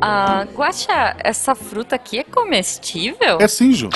[0.00, 3.38] Ah, Guaxa, essa fruta aqui é comestível?
[3.40, 3.88] É sim, Ju.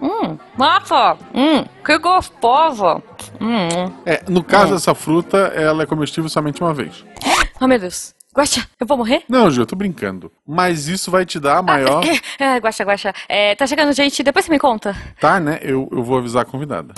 [0.00, 3.02] Hum, nossa, hum, que gostosa.
[3.40, 3.92] Hum.
[4.04, 7.04] É, no caso dessa fruta, ela é comestível somente uma vez.
[7.60, 8.14] Oh, meu Deus.
[8.34, 9.22] Guaxa, eu vou morrer?
[9.28, 10.30] Não, Ju, eu tô brincando.
[10.46, 12.02] Mas isso vai te dar a maior.
[12.38, 14.96] É, Guaxa, Guaxa, é, tá chegando gente, depois você me conta.
[15.20, 15.58] Tá, né?
[15.60, 16.94] Eu, eu vou avisar a convidada.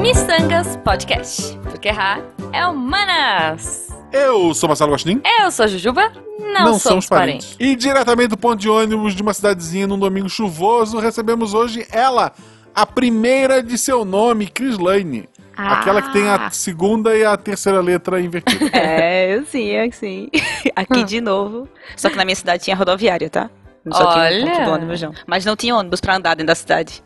[0.00, 2.20] Missangas Podcast, porque errar
[2.52, 3.89] é humanas.
[4.12, 5.20] Eu sou Marcelo Gostin.
[5.40, 6.12] Eu sou a Jujuba,
[6.52, 7.56] não, somos parentes.
[7.58, 12.32] E diretamente do ponto de ônibus de uma cidadezinha num domingo chuvoso, recebemos hoje ela,
[12.74, 15.28] a primeira de seu nome, Chris Lane.
[15.56, 15.74] Ah.
[15.74, 18.70] Aquela que tem a segunda e a terceira letra invertida.
[18.72, 20.28] É, eu sim, eu sim.
[20.74, 21.68] Aqui de novo.
[21.96, 23.50] Só que na minha cidade tinha rodoviária, tá?
[23.84, 24.64] Não só tinha um ponto Olha.
[24.64, 25.14] do ônibus, não.
[25.26, 27.02] Mas não tinha ônibus pra andar dentro da cidade.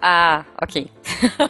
[0.00, 0.88] Ah, ok.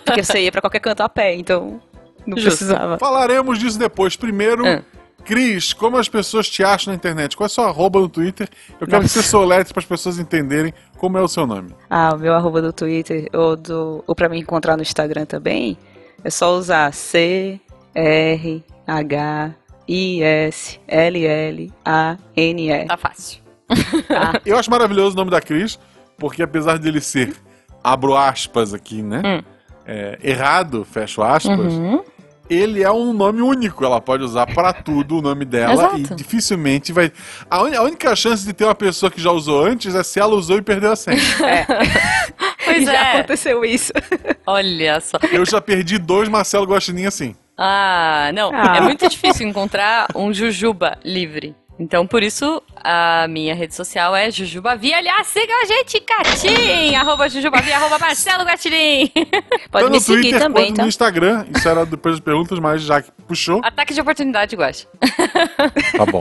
[0.04, 1.80] Porque você ia pra qualquer canto a pé, então
[2.26, 2.58] não Justo.
[2.58, 2.98] precisava.
[2.98, 4.16] Falaremos disso depois.
[4.16, 4.82] Primeiro, Ah.
[5.24, 7.36] Cris, como as pessoas te acham na internet?
[7.36, 8.48] Qual é a sua arroba no Twitter?
[8.80, 9.20] Eu quero que Nossa.
[9.20, 11.74] você soletre para as pessoas entenderem como é o seu nome.
[11.90, 15.76] Ah, o meu arroba do Twitter ou, do, ou pra me encontrar no Instagram também,
[16.24, 17.60] é só usar C,
[17.94, 19.54] R, H,
[19.86, 22.84] I, S, L, L, A, N, E.
[22.86, 23.40] Tá fácil.
[24.08, 24.40] Tá?
[24.46, 25.78] Eu acho maravilhoso o nome da Cris,
[26.18, 27.34] porque apesar dele ser,
[27.84, 29.20] abro aspas aqui, né?
[29.24, 29.42] Hum.
[29.86, 32.02] é, errado, fecho aspas, Uhum.
[32.50, 33.84] Ele é um nome único.
[33.84, 35.96] Ela pode usar pra tudo o nome dela Exato.
[35.96, 37.10] e dificilmente vai.
[37.48, 40.18] A, uni- a única chance de ter uma pessoa que já usou antes é se
[40.20, 41.16] ela usou e perdeu a senha.
[42.64, 43.18] Pois Já é.
[43.18, 43.92] aconteceu isso.
[44.46, 45.18] Olha só.
[45.32, 47.34] Eu já perdi dois Marcelo Guaxinim assim.
[47.58, 48.50] Ah, não.
[48.54, 48.76] Ah.
[48.76, 51.54] É muito difícil encontrar um Jujuba livre.
[51.80, 54.92] Então, por isso, a minha rede social é Jujubavi.
[54.92, 56.94] Aliás, siga a gente, Catim!
[56.94, 59.08] Arroba Jujubavi, arroba Marcelo Gatirim.
[59.72, 60.82] Pode Tanto me no seguir Twitter também, quanto tá?
[60.82, 61.46] no Instagram.
[61.56, 64.86] Isso era depois das perguntas, mas já que puxou, Ataque de oportunidade, Guaxa.
[65.96, 66.20] tá bom.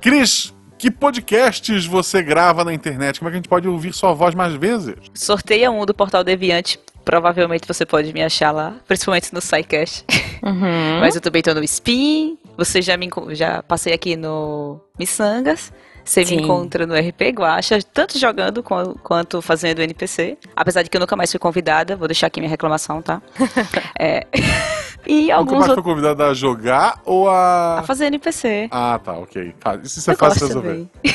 [0.00, 3.20] Cris, que podcasts você grava na internet?
[3.20, 4.96] Como é que a gente pode ouvir sua voz mais vezes?
[5.14, 6.80] Sorteia um do Portal Deviante.
[7.04, 10.04] Provavelmente você pode me achar lá, principalmente no SciCast.
[10.42, 10.98] Uhum.
[10.98, 12.36] Mas eu também tô no Spin.
[12.56, 15.72] Você já me já passei aqui no Missangas.
[16.04, 16.36] Você Sim.
[16.36, 20.38] me encontra no RP Guacha, tanto jogando quan- quanto fazendo NPC.
[20.54, 23.20] Apesar de que eu nunca mais fui convidada, vou deixar aqui minha reclamação, tá?
[23.98, 24.24] É.
[25.08, 25.84] E Nunca alguns mais foi outros.
[25.94, 27.78] convidado a jogar ou a.
[27.78, 28.66] A fazer NPC.
[28.72, 29.54] Ah, tá, ok.
[29.60, 30.86] Tá, Isso é Eu fácil resolver.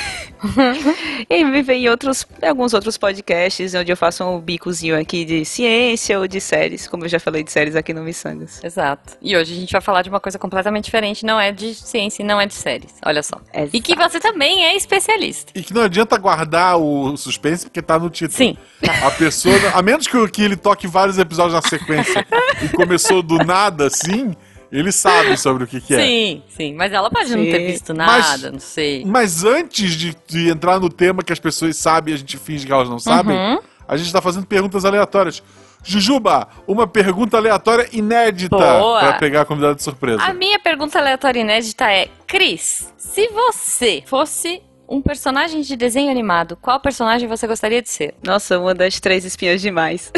[1.29, 6.19] e me vem outros, alguns outros podcasts onde eu faço um bicozinho aqui de ciência
[6.19, 8.63] ou de séries, como eu já falei de séries aqui no Missangas.
[8.63, 9.17] Exato.
[9.21, 11.25] E hoje a gente vai falar de uma coisa completamente diferente.
[11.25, 12.93] Não é de ciência e não é de séries.
[13.05, 13.39] Olha só.
[13.71, 15.51] E que você também é especialista.
[15.55, 18.37] E que não adianta guardar o suspense porque tá no título.
[18.37, 18.57] Sim.
[19.03, 22.25] A pessoa, a menos que, que ele toque vários episódios na sequência
[22.63, 24.35] e começou do nada assim,
[24.71, 25.97] ele sabe sobre o que, que é.
[26.05, 26.73] Sim, sim.
[26.73, 27.51] Mas ela pode não Sim.
[27.51, 29.03] ter visto Mas- nada, não sei.
[29.05, 32.65] Mas antes de, de entrar no tema que as pessoas sabem e a gente finge
[32.65, 33.59] que elas não sabem, Uhum.
[33.87, 35.43] a gente tá fazendo perguntas aleatórias.
[35.83, 38.99] Jujuba, uma pergunta aleatória inédita Boa.
[38.99, 40.21] pra pegar a convidada de surpresa.
[40.21, 46.55] A minha pergunta aleatória inédita é: Cris, se você fosse um personagem de desenho animado,
[46.61, 48.13] qual personagem você gostaria de ser?
[48.23, 50.11] Nossa, uma das três espiãs demais.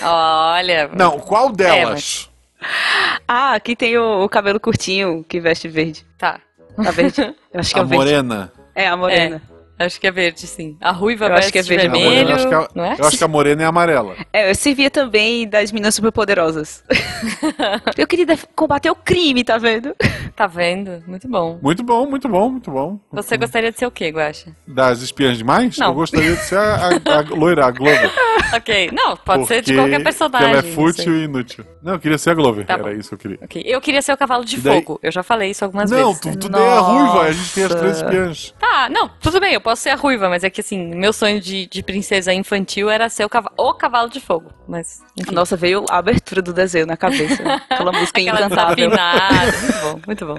[0.00, 0.88] Olha.
[0.94, 2.29] Não, qual delas?
[3.26, 6.06] ah, aqui tem o, o cabelo curtinho que veste verde.
[6.18, 6.40] Tá.
[6.76, 7.34] Tá verde?
[7.52, 8.04] Eu acho que é a o verde.
[8.04, 8.52] morena.
[8.74, 9.42] É, a morena.
[9.80, 10.76] Acho que é verde, sim.
[10.80, 11.88] A ruiva Eu acho que é verde.
[11.88, 12.28] Vermelho.
[12.28, 12.96] eu acho que a- Não é?
[12.98, 14.14] Eu acho que a morena é amarela.
[14.32, 16.84] É, eu servia também das meninas superpoderosas.
[17.96, 19.94] eu queria combater o crime, tá vendo?
[20.36, 21.02] Tá vendo?
[21.06, 21.58] Muito bom.
[21.62, 22.98] Muito bom, muito bom, muito bom.
[23.12, 24.54] Você gostaria de ser o quê, Guaxa?
[24.66, 25.76] Das espiãs demais?
[25.78, 25.88] Não.
[25.88, 28.10] Eu gostaria de ser a, a, a loira, a Glover.
[28.54, 28.90] ok.
[28.92, 30.48] Não, pode ser de porque qualquer personagem.
[30.50, 31.12] Ela é não fútil sei.
[31.14, 31.64] e inútil.
[31.82, 32.66] Não, eu queria ser a Glover.
[32.66, 32.90] Tá Era bom.
[32.90, 33.38] isso que eu queria.
[33.42, 33.62] Ok.
[33.64, 35.00] Eu queria ser o cavalo de daí- fogo.
[35.02, 36.20] Eu já falei isso algumas não, vezes.
[36.20, 38.54] tu, tu daí é a ruiva, a gente tem as três espiãs.
[38.58, 41.40] Tá, não, tudo bem, eu posso ser a ruiva, mas é que assim, meu sonho
[41.40, 44.50] de, de princesa infantil era ser o cavalo, o cavalo de fogo.
[44.68, 45.34] Mas, enfim.
[45.34, 47.42] Nossa, veio a abertura do desenho na cabeça.
[47.68, 48.90] Aquela música Aquela encantável.
[49.60, 50.36] Muito bom, muito bom.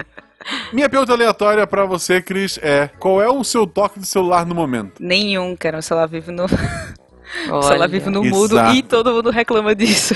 [0.72, 4.54] Minha pergunta aleatória pra você, Cris, é: qual é o seu toque de celular no
[4.54, 4.94] momento?
[5.00, 5.78] Nenhum, cara.
[5.78, 6.44] O celular vive no,
[7.48, 7.62] o Olha.
[7.62, 8.74] celular vive no mudo Exato.
[8.74, 10.14] e todo mundo reclama disso.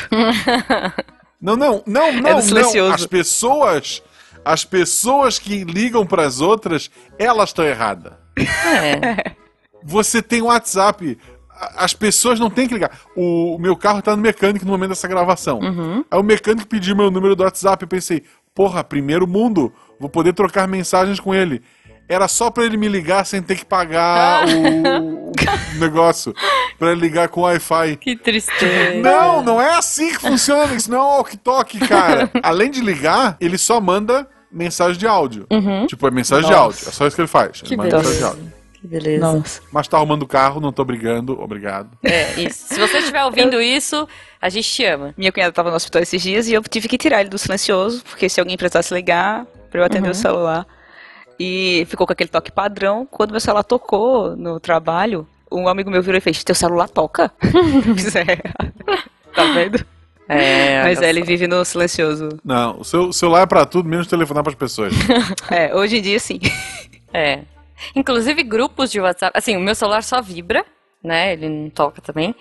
[1.40, 2.42] Não, não, não, não, É não.
[2.42, 2.94] silencioso.
[2.94, 4.02] As pessoas,
[4.44, 8.12] as pessoas que ligam pras outras, elas estão erradas.
[8.38, 9.32] É.
[9.82, 11.18] Você tem WhatsApp.
[11.76, 12.90] As pessoas não têm que ligar.
[13.16, 15.58] O meu carro tá no mecânico no momento dessa gravação.
[15.60, 16.04] Uhum.
[16.10, 17.82] Aí o mecânico pediu meu número do WhatsApp.
[17.82, 18.22] Eu pensei,
[18.54, 21.62] porra, primeiro mundo, vou poder trocar mensagens com ele.
[22.08, 25.32] Era só pra ele me ligar sem ter que pagar o, o
[25.80, 26.32] negócio.
[26.78, 27.96] Pra ele ligar com Wi-Fi.
[27.96, 29.00] Que tristeza.
[29.00, 30.74] Não, não é assim que funciona.
[30.74, 32.30] Isso não é um walkie-talkie, cara.
[32.42, 35.47] Além de ligar, ele só manda mensagem de áudio.
[35.50, 35.87] Uhum.
[35.87, 36.64] Tipo, é mensagem de Nossa.
[36.64, 36.88] áudio.
[36.88, 37.61] É só isso que ele faz.
[37.62, 38.53] Que Ele manda mensagem de áudio.
[38.81, 39.32] Que beleza.
[39.32, 39.61] Nossa.
[39.73, 41.41] Mas tá arrumando o carro, não tô brigando.
[41.41, 41.91] Obrigado.
[42.03, 42.75] É, isso.
[42.75, 44.06] Se você estiver ouvindo isso,
[44.41, 45.14] a gente te ama.
[45.17, 48.03] Minha cunhada tava no hospital esses dias e eu tive que tirar ele do silencioso,
[48.05, 50.12] porque se alguém precisasse ligar, pra eu atender Uhum.
[50.12, 50.67] o celular.
[51.38, 53.06] E ficou com aquele toque padrão.
[53.11, 57.31] Quando meu celular tocou no trabalho, um amigo meu virou e fez: Teu celular toca?
[57.85, 58.25] Pois é.
[59.35, 59.85] tá vendo?
[60.28, 62.28] É, Mas é, ele vive no silencioso.
[62.44, 64.93] Não, o seu celular é pra tudo, menos telefonar pras pessoas.
[65.50, 66.40] É, hoje em dia sim.
[67.12, 67.40] É.
[67.94, 69.37] Inclusive grupos de WhatsApp.
[69.37, 70.64] Assim, o meu celular só vibra,
[71.02, 71.32] né?
[71.34, 72.34] Ele não toca também.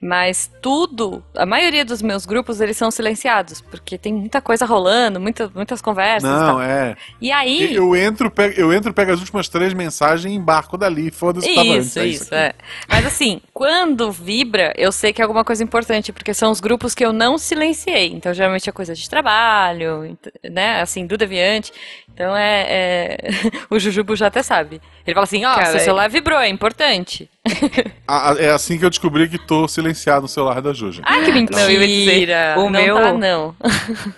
[0.00, 5.18] Mas tudo, a maioria dos meus grupos, eles são silenciados, porque tem muita coisa rolando,
[5.18, 6.30] muita, muitas conversas.
[6.30, 6.62] e Não, tal.
[6.62, 6.96] é.
[7.20, 7.74] E aí.
[7.74, 11.10] Eu entro, pego, eu entro, pego as últimas três mensagens e embarco dali.
[11.10, 11.86] Foda-se, tava antes.
[11.88, 12.34] Isso, é isso, aqui.
[12.36, 12.54] é.
[12.88, 16.94] Mas assim, quando vibra, eu sei que é alguma coisa importante, porque são os grupos
[16.94, 18.12] que eu não silenciei.
[18.12, 20.16] Então, geralmente é coisa de trabalho,
[20.48, 20.80] né?
[20.80, 21.72] Assim, do Deviante.
[22.14, 22.66] Então é.
[22.68, 23.18] é-
[23.68, 24.80] o Jujubo já até sabe.
[25.04, 27.28] Ele fala assim: ó, Cara, seu é- celular vibrou, é importante.
[28.10, 31.02] Ah, é assim que eu descobri que tô silenciado no celular da Juja.
[31.04, 31.60] Ah, que mentira!
[31.60, 33.54] Não, eu ia dizer, o não meu- tá, não.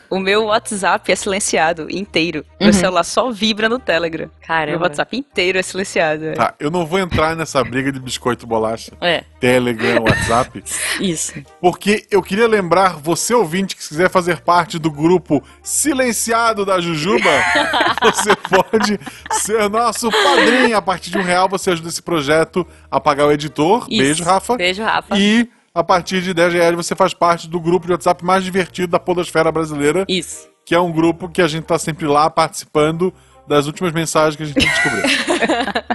[0.09, 2.45] O meu WhatsApp é silenciado inteiro.
[2.61, 4.31] Meu celular só vibra no Telegram.
[4.49, 4.79] Meu.
[4.81, 6.25] WhatsApp inteiro é silenciado.
[6.27, 6.33] é.
[6.35, 10.63] Tá, eu não vou entrar nessa briga de biscoito e bolacha, É, Telegram, WhatsApp,
[11.01, 11.35] isso.
[11.61, 16.81] porque eu queria lembrar você ouvinte que se quiser fazer parte do grupo silenciado da
[16.81, 17.29] Jujuba,
[18.03, 19.01] você pode
[19.33, 20.77] ser nosso padrinho.
[20.77, 23.87] A partir de um real você ajuda esse projeto a pagar o editor.
[23.89, 24.03] Isso.
[24.03, 24.57] Beijo, Rafa.
[24.57, 25.17] Beijo, Rafa.
[25.19, 28.89] E a partir de 10 reais você faz parte do grupo de WhatsApp mais divertido
[28.89, 30.49] da podosfera brasileira, Isso.
[30.65, 33.15] que é um grupo que a gente tá sempre lá participando
[33.47, 35.03] das últimas mensagens que a gente descobrir.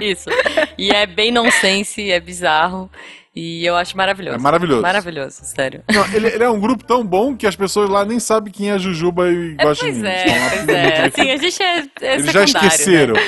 [0.02, 0.28] Isso.
[0.76, 2.90] E é bem nonsense, é bizarro.
[3.38, 4.36] E eu acho maravilhoso.
[4.36, 4.80] É maravilhoso.
[4.80, 5.82] Maravilhoso, sério.
[5.92, 8.70] Não, ele, ele é um grupo tão bom que as pessoas lá nem sabem quem
[8.70, 10.08] é a Jujuba e É, gostam pois de mim.
[10.08, 11.02] é, pois é.
[11.04, 11.30] Assim, divertidos.
[11.30, 13.14] a gente é, é Eles já secundário, esqueceram.
[13.14, 13.22] né?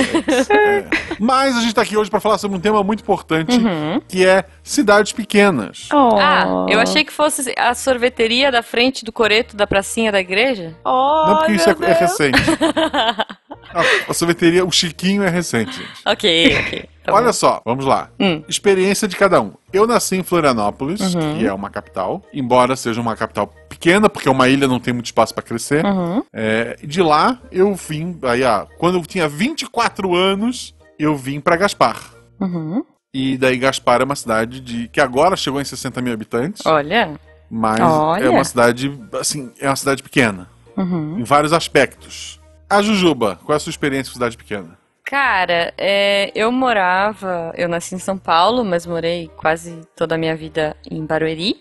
[0.50, 0.84] É.
[1.20, 4.00] Mas a gente tá aqui hoje pra falar sobre um tema muito importante, Uhum.
[4.08, 5.88] que é cidades pequenas.
[5.92, 10.74] Ah, eu achei que fosse a sorveteria da frente do coreto da pracinha da igreja.
[10.84, 12.38] Não porque isso é, é recente.
[13.74, 15.72] A, a sorveteria, o Chiquinho é recente.
[15.72, 15.88] gente.
[16.06, 16.88] Ok, ok.
[17.04, 17.32] Tá Olha bom.
[17.32, 18.10] só, vamos lá.
[18.20, 18.42] Hum.
[18.48, 19.52] Experiência de cada um.
[19.72, 21.38] Eu nasci em Florianópolis, Uhum.
[21.38, 25.06] que é uma capital, embora seja uma capital pequena, porque uma ilha não tem muito
[25.06, 25.84] espaço pra crescer.
[25.84, 26.22] Uhum.
[26.32, 31.56] É, de lá eu vim, aí, ah, quando eu tinha 24 anos, eu vim pra
[31.56, 31.98] Gaspar.
[32.40, 32.84] Uhum.
[33.14, 37.14] E daí Gaspar é uma cidade de que agora chegou em 60 mil habitantes, Olha.
[37.50, 38.24] mas Olha.
[38.24, 41.18] é uma cidade, assim, é uma cidade pequena, Uhum.
[41.18, 42.37] em vários aspectos.
[42.70, 44.78] A Jujuba, qual é a sua experiência com cidade pequena?
[45.02, 50.36] Cara, é, eu morava, eu nasci em São Paulo, mas morei quase toda a minha
[50.36, 51.56] vida em Barueri,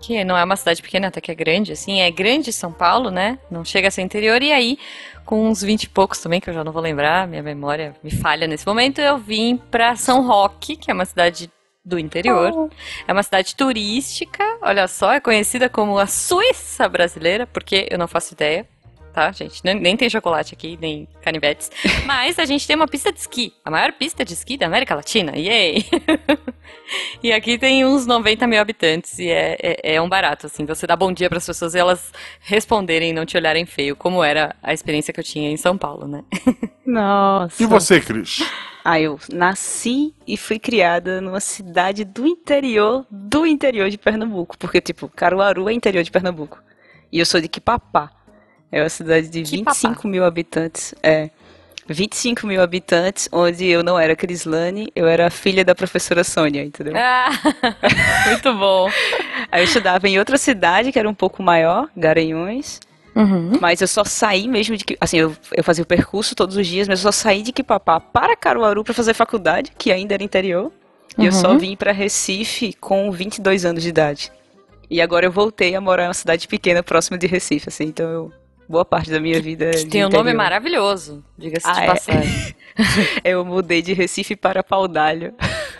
[0.00, 3.10] que não é uma cidade pequena, até que é grande, assim, é grande São Paulo,
[3.10, 3.38] né?
[3.50, 4.78] Não chega a ser interior, e aí,
[5.26, 8.10] com uns 20 e poucos também, que eu já não vou lembrar, minha memória me
[8.10, 11.50] falha nesse momento, eu vim pra São Roque, que é uma cidade
[11.86, 12.68] do interior.
[13.06, 18.08] É uma cidade turística, olha só, é conhecida como a Suíça brasileira, porque eu não
[18.08, 18.66] faço ideia,
[19.16, 19.64] tá, gente?
[19.64, 21.70] Nem, nem tem chocolate aqui, nem canivetes.
[22.04, 24.94] Mas a gente tem uma pista de esqui, a maior pista de esqui da América
[24.94, 25.86] Latina, yay!
[27.24, 30.86] e aqui tem uns 90 mil habitantes e é, é, é um barato, assim, você
[30.86, 34.22] dá bom dia para as pessoas e elas responderem e não te olharem feio, como
[34.22, 36.22] era a experiência que eu tinha em São Paulo, né?
[36.84, 37.62] Nossa.
[37.62, 38.44] E você, Cris?
[38.84, 44.56] Ah, eu nasci e fui criada numa cidade do interior do interior de Pernambuco.
[44.56, 46.62] Porque, tipo, Caruaru é interior de Pernambuco.
[47.10, 48.12] E eu sou de Quipapá.
[48.70, 49.72] É uma cidade de Quipapá.
[49.72, 50.94] 25 mil habitantes.
[51.02, 51.30] É.
[51.88, 56.94] 25 mil habitantes, onde eu não era Crislane, eu era filha da professora Sônia, entendeu?
[56.96, 57.30] Ah,
[58.26, 58.90] muito bom.
[59.52, 62.80] Aí eu estudava em outra cidade, que era um pouco maior, Garanhuns.
[63.14, 63.52] Uhum.
[63.60, 64.96] Mas eu só saí mesmo de que.
[65.00, 67.98] Assim, eu, eu fazia o percurso todos os dias, mas eu só saí de Quipapá
[68.00, 70.72] para Caruaru para fazer faculdade, que ainda era interior.
[71.16, 71.58] E eu só Uhum.
[71.58, 74.30] vim para Recife com 22 anos de idade.
[74.90, 78.10] E agora eu voltei a morar em uma cidade pequena próxima de Recife, assim, então
[78.10, 78.32] eu.
[78.68, 79.66] Boa parte da minha vida.
[79.66, 81.86] é de Tem um nome maravilhoso, diga-se de Ah, é?
[81.86, 82.54] passagem.
[83.24, 85.34] Eu mudei de Recife para Paudalho.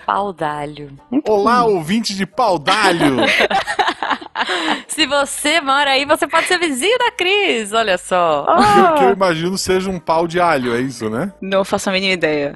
[0.07, 0.91] Paudalho.
[1.29, 3.17] Olá, ouvinte de Paudalho!
[4.87, 8.45] Se você mora aí, você pode ser vizinho da Cris, olha só.
[8.45, 11.33] O que eu imagino seja um pau de alho, é isso, né?
[11.41, 12.55] Não faço a mínima ideia.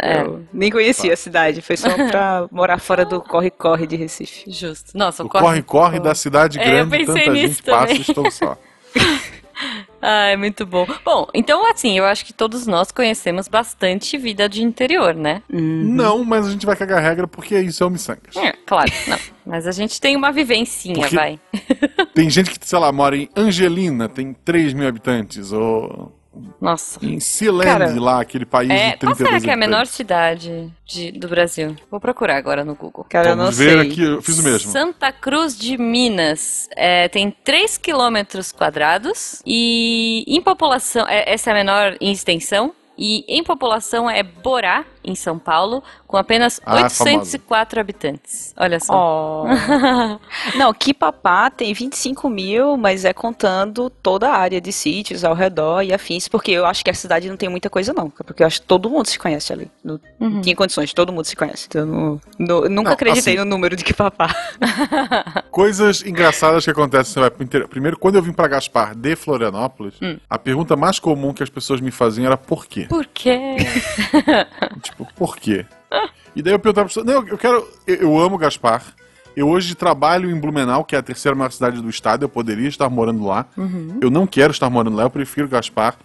[0.00, 0.22] É.
[0.22, 4.44] Eu nem conhecia a cidade, foi só pra morar fora do corre-corre de Recife.
[4.50, 4.96] Justo.
[4.96, 8.00] Nossa, O corre-corre da cidade É, eu grande, pensei tanta nisso gente passa, também.
[8.00, 8.56] estou só.
[10.04, 10.84] Ah, é muito bom.
[11.04, 15.44] Bom, então assim, eu acho que todos nós conhecemos bastante vida de interior, né?
[15.48, 18.34] Não, mas a gente vai cagar regra porque isso é o miçangas.
[18.36, 19.18] É, claro, não.
[19.46, 21.38] Mas a gente tem uma vivencinha, Porque- vai.
[22.14, 26.12] Tem gente que, sei lá, mora em Angelina, tem 3 mil habitantes, ou
[26.60, 26.98] Nossa.
[27.04, 29.86] Em Sealand, Cara, lá, aquele país É, de qual 32 será que é a menor
[29.86, 31.76] cidade de- do Brasil?
[31.90, 33.04] Vou procurar agora no Google.
[33.08, 33.90] Cara, eu não Vamos ver sei.
[33.90, 34.70] aqui, eu fiz o mesmo.
[34.70, 41.52] Santa Cruz de Minas é, tem 3 quilômetros quadrados e em população, é, essa é
[41.52, 46.74] a menor em extensão, e em população é Borá, em São Paulo, com apenas Ah,
[46.82, 48.54] 804 habitantes.
[48.56, 48.92] Olha só.
[48.94, 49.46] Ó.
[50.56, 55.82] Não, Kipapá tem 25 mil, mas é contando toda a área de sítios ao redor
[55.82, 58.10] e afins, porque eu acho que a cidade não tem muita coisa, não.
[58.10, 59.70] Porque eu acho que todo mundo se conhece ali.
[59.82, 60.40] Não Uhum.
[60.40, 61.66] tinha condições, todo mundo se conhece.
[61.68, 64.28] Então, não- não- nunca Não, acreditei assim- no número de Kipapá.
[65.50, 67.12] Coisas engraçadas que acontecem.
[67.14, 67.68] Você vai pro interior.
[67.68, 70.18] Primeiro, quando eu vim pra Gaspar de Florianópolis, Hum.
[70.28, 72.86] a pergunta mais comum que as pessoas me faziam era por quê?
[72.88, 73.56] Por quê?
[74.92, 75.66] Tipo, por quê?
[76.34, 77.68] E daí eu perguntava pra pessoa, não, eu quero.
[77.86, 78.82] Eu, eu amo Gaspar.
[79.34, 82.22] Eu hoje trabalho em Blumenau, que é a terceira maior cidade do estado.
[82.22, 83.46] Eu poderia estar morando lá.
[84.00, 85.96] Eu não quero estar morando lá, eu prefiro Gaspar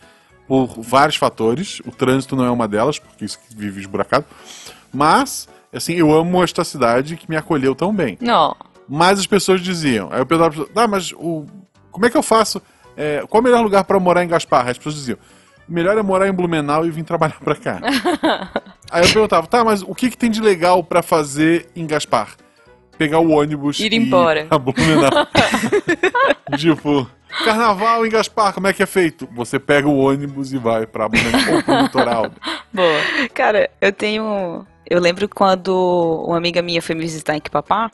[0.47, 1.81] por vários fatores.
[1.85, 4.25] O trânsito não é uma delas, porque isso vive esburacado.
[4.93, 8.17] Mas, assim, eu amo esta cidade que me acolheu tão bem.
[8.21, 8.55] Não.
[8.87, 10.07] Mas as pessoas diziam.
[10.11, 11.45] Aí eu perguntava pra pessoa, ah, mas o,
[11.91, 12.61] como é que eu faço?
[12.95, 14.67] É, qual é o melhor lugar pra morar em Gaspar?
[14.67, 15.17] As pessoas diziam,
[15.67, 17.81] melhor é morar em Blumenau e vir trabalhar pra cá.
[18.89, 22.35] Aí eu perguntava, tá, mas o que, que tem de legal pra fazer em Gaspar?
[22.97, 24.47] Pegar o ônibus Ir e embora.
[24.57, 25.27] Blumenau.
[26.57, 27.07] tipo,
[27.43, 29.27] carnaval em Gaspar, como é que é feito?
[29.35, 32.31] Você pega o ônibus e vai pra Blumenau ou pro litoral.
[32.73, 32.99] Boa.
[33.33, 34.65] Cara, eu tenho.
[34.89, 37.91] Eu lembro quando uma amiga minha foi me visitar em Quipapá.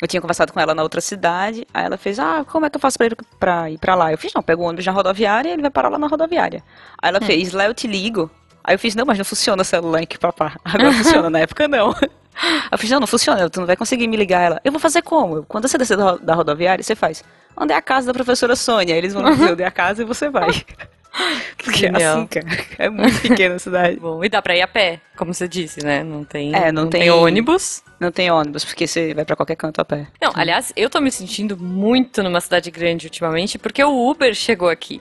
[0.00, 1.66] Eu tinha conversado com ela na outra cidade.
[1.72, 4.12] Aí ela fez: Ah, como é que eu faço pra ir pra, ir pra lá?
[4.12, 6.62] Eu fiz: Não, pego o ônibus na rodoviária e ele vai parar lá na rodoviária.
[7.00, 8.30] Aí ela fez: Lá eu te ligo.
[8.64, 10.56] Aí eu fiz: Não, mas não funciona o celular em Quipapá.
[10.64, 11.94] Agora funciona, na época não.
[12.72, 14.42] Eu fiz: Não, não funciona, tu não vai conseguir me ligar.
[14.42, 15.44] Ela: Eu vou fazer como?
[15.44, 17.22] Quando você descer da, ro- da rodoviária, você faz:
[17.56, 18.94] Onde é a casa da professora Sônia?
[18.94, 20.48] Eles vão dizer onde é a casa e você vai.
[21.62, 22.46] Porque é assim, cara.
[22.76, 23.96] É muito pequena a cidade.
[24.00, 26.02] Bom, e dá pra ir a pé, como você disse, né?
[26.02, 27.82] Não tem, É, não tem- ônibus.
[28.00, 30.08] Não tem ônibus, porque você vai pra qualquer canto a pé.
[30.20, 34.68] Não, aliás, eu tô me sentindo muito numa cidade grande ultimamente, porque o Uber chegou
[34.68, 35.00] aqui.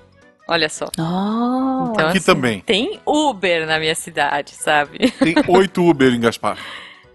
[0.54, 0.86] Olha só.
[1.00, 2.60] Oh, Então, Aqui assim, também.
[2.60, 5.10] Tem Uber na minha cidade, sabe?
[5.14, 6.60] Tem oito Uber em Gaspar.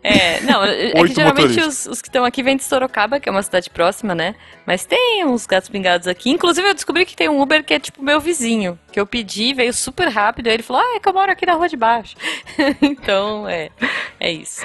[0.03, 3.29] É, não, é que Oito geralmente os, os que estão aqui vêm de Sorocaba, que
[3.29, 4.35] é uma cidade próxima, né?
[4.67, 6.31] Mas tem uns gatos pingados aqui.
[6.31, 9.55] Inclusive, eu descobri que tem um Uber que é tipo meu vizinho, que eu pedi,
[9.55, 11.77] veio super rápido, aí ele falou, ah, é que eu moro aqui na rua de
[11.77, 12.17] baixo.
[12.83, 13.71] então, é,
[14.19, 14.63] é isso.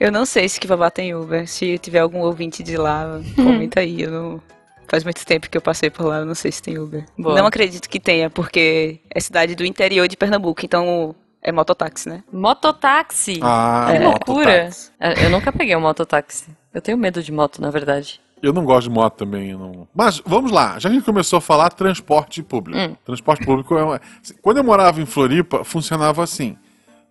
[0.00, 1.46] eu não sei se Kivabá tem Uber.
[1.46, 4.00] Se tiver algum ouvinte de lá, comenta aí.
[4.00, 4.57] Eu não...
[4.88, 7.04] Faz muito tempo que eu passei por lá, eu não sei se tem Uber.
[7.18, 7.36] Boa.
[7.36, 12.22] Não acredito que tenha, porque é cidade do interior de Pernambuco, então é mototáxi, né?
[12.32, 13.38] Mototáxi.
[13.42, 14.04] Ah, mototáxi.
[14.04, 14.70] loucura.
[14.98, 16.46] É, Eu nunca peguei um mototáxi.
[16.72, 18.20] Eu tenho medo de moto, na verdade.
[18.42, 19.50] Eu não gosto de moto também.
[19.50, 19.88] eu Não...
[19.94, 22.78] Mas vamos lá, já que a gente começou a falar transporte público.
[22.78, 22.96] Hum.
[23.04, 24.00] Transporte público é uma...
[24.40, 26.56] Quando eu morava em Floripa, funcionava assim.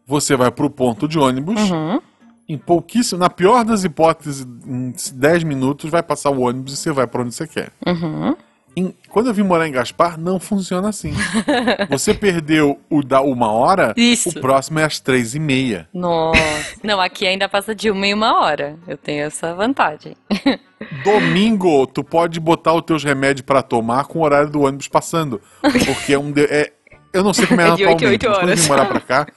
[0.05, 2.01] Você vai pro ponto de ônibus, Uhum.
[2.47, 6.91] Em pouquíssimo, na pior das hipóteses, em 10 minutos vai passar o ônibus e você
[6.91, 7.71] vai pra onde você quer.
[7.85, 8.35] Uhum.
[8.75, 11.11] Em- quando eu vim morar em Gaspar, não funciona assim.
[11.89, 14.29] você perdeu o da uma hora, Isso.
[14.29, 15.89] o próximo é às três e meia.
[15.91, 16.39] Nossa.
[16.83, 18.77] Não, aqui ainda passa de uma em uma hora.
[18.87, 20.15] Eu tenho essa vantagem.
[21.03, 25.41] Domingo, tu pode botar os teus remédios pra tomar com o horário do ônibus passando.
[25.61, 26.31] Porque é um.
[26.31, 26.71] De, é,
[27.13, 28.67] eu não sei como é, É atualmente, oito mas quando eu vim horas.
[28.67, 29.27] morar pra cá,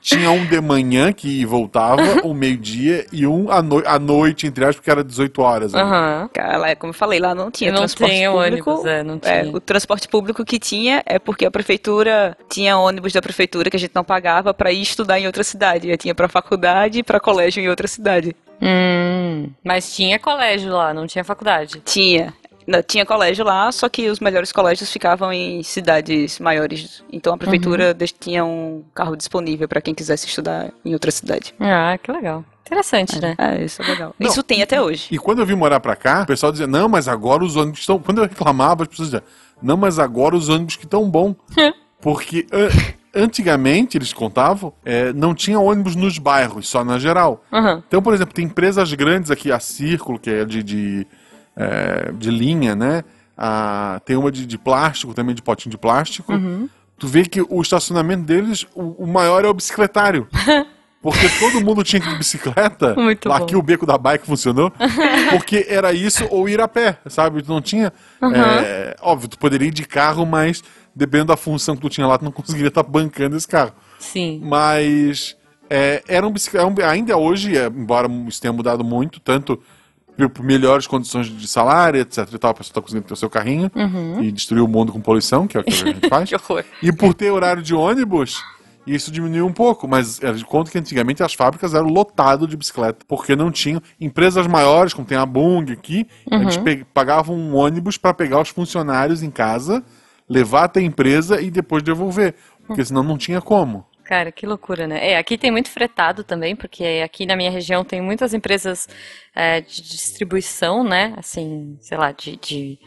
[0.00, 4.64] tinha um de manhã que voltava, um meio-dia, e um à, noi à noite, entre
[4.64, 5.72] aspas, porque era 18 horas.
[5.72, 5.80] né?
[5.80, 6.30] Aham.
[6.32, 8.70] Cara, como eu falei, lá não tinha Eu não transporte tenho público.
[8.70, 9.56] ônibus, é, não É, tinha.
[9.56, 13.80] o transporte público que tinha é porque a prefeitura tinha ônibus da prefeitura que a
[13.80, 15.88] gente não pagava pra ir estudar em outra cidade.
[15.88, 18.34] Eu tinha pra faculdade e pra colégio em outra cidade.
[18.60, 21.80] Hum, mas tinha colégio lá, não tinha faculdade.
[21.84, 22.32] Tinha.
[22.80, 27.02] Tinha colégio lá, só que os melhores colégios ficavam em cidades maiores.
[27.12, 28.06] Então a prefeitura Uhum.
[28.20, 31.52] tinha um carro disponível pra quem quisesse estudar em outra cidade.
[31.58, 32.44] Ah, que legal.
[32.64, 33.34] Interessante, né?
[33.36, 34.14] É, isso é legal.
[34.18, 35.08] Não, isso tem até hoje.
[35.10, 37.80] E quando eu vim morar pra cá, o pessoal dizia, não, mas agora os ônibus
[37.80, 37.98] estão.
[37.98, 39.22] Quando eu reclamava, as pessoas diziam,
[39.60, 41.34] não, mas agora os ônibus que estão bom.
[42.00, 42.70] Porque an-
[43.22, 47.44] antigamente, eles contavam, é, não tinha ônibus nos bairros, só na geral.
[47.52, 47.82] Aham.
[47.86, 51.06] Então, por exemplo, tem empresas grandes aqui, a Círculo, que é de, de,
[51.56, 53.02] é, de linha, né?
[53.36, 56.32] A- tem uma de, de plástico, também de potinho de plástico.
[56.98, 60.28] Tu vê que o estacionamento deles, o, o maior é o bicicletário.
[61.02, 62.94] Porque todo mundo tinha que ir de bicicleta.
[62.94, 63.46] Muito lá bom.
[63.56, 64.72] o beco da bike funcionou.
[65.30, 67.42] Porque era isso ou ir a pé, sabe?
[67.42, 67.92] Tu não tinha.
[68.32, 70.62] é, óbvio, tu poderia ir de carro, mas
[70.94, 73.72] dependendo da função que tu tinha lá, tu não conseguiria estar bancando esse carro.
[73.98, 74.40] Sim.
[74.44, 75.36] Mas
[75.68, 79.60] é, era um bicicleta, ainda hoje, é, embora isso tenha mudado muito, tanto
[80.40, 83.70] melhores condições de salário, etc e tal, a pessoa tá conseguindo ter o seu carrinho
[83.74, 84.22] Uhum.
[84.22, 86.28] e destruir o mundo com poluição, que é o que a gente faz.
[86.30, 86.64] Que horror.
[86.82, 88.42] E por ter horário de ônibus,
[88.86, 92.56] isso diminuiu um pouco, mas era de conta que antigamente as fábricas eram lotadas de
[92.56, 93.80] bicicleta, porque não tinham.
[94.00, 98.48] Empresas maiores, como tem a Bung aqui, eles pe- pagavam um ônibus para pegar os
[98.48, 99.84] funcionários em casa,
[100.28, 102.34] levar até a empresa e depois devolver,
[102.66, 103.84] porque senão não tinha como.
[104.12, 105.12] Cara, que loucura, né?
[105.12, 108.86] É, aqui tem muito fretado também, porque aqui na minha região tem muitas empresas
[109.34, 111.14] é, de distribuição, né?
[111.16, 112.78] Assim, sei lá, de, de,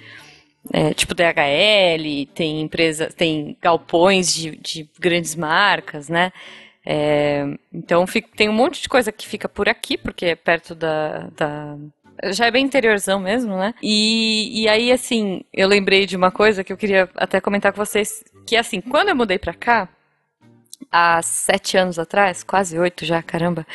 [0.72, 6.32] é, tipo DHL, tem empresas, tem galpões de, de grandes marcas, né?
[6.86, 10.76] É, então fica- tem um monte de coisa que fica por aqui, porque é perto
[10.76, 11.76] da, da-
[12.34, 13.74] já é bem interiorzão mesmo, né?
[13.82, 17.84] E, e aí, assim, eu lembrei de uma coisa que eu queria até comentar com
[17.84, 19.90] vocês, que assim, quando eu mudei pra cá,
[20.96, 23.68] há sete anos atrás, quase oito já, caramba.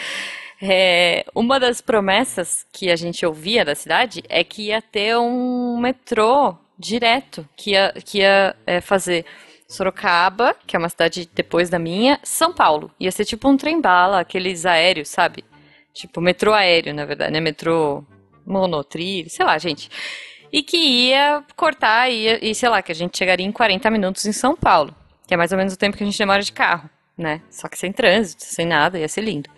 [0.62, 5.78] é, uma das promessas que a gente ouvia da cidade é que ia ter um
[5.78, 9.26] metrô direto, que ia, que ia é, fazer
[9.68, 12.90] Sorocaba, que é uma cidade depois da minha, São Paulo.
[12.98, 15.44] Ia ser tipo um trem-bala, aqueles aéreos, sabe?
[15.92, 17.40] Tipo, metrô aéreo, na verdade, né?
[17.40, 18.04] Metrô
[18.44, 19.90] monotrilho, sei lá, gente.
[20.52, 24.26] E que ia cortar ia, e, sei lá, que a gente chegaria em 40 minutos
[24.26, 24.94] em São Paulo.
[25.26, 27.42] Que é mais ou menos o tempo que a gente demora de carro, né?
[27.50, 29.50] Só que sem trânsito, sem nada, ia ser lindo.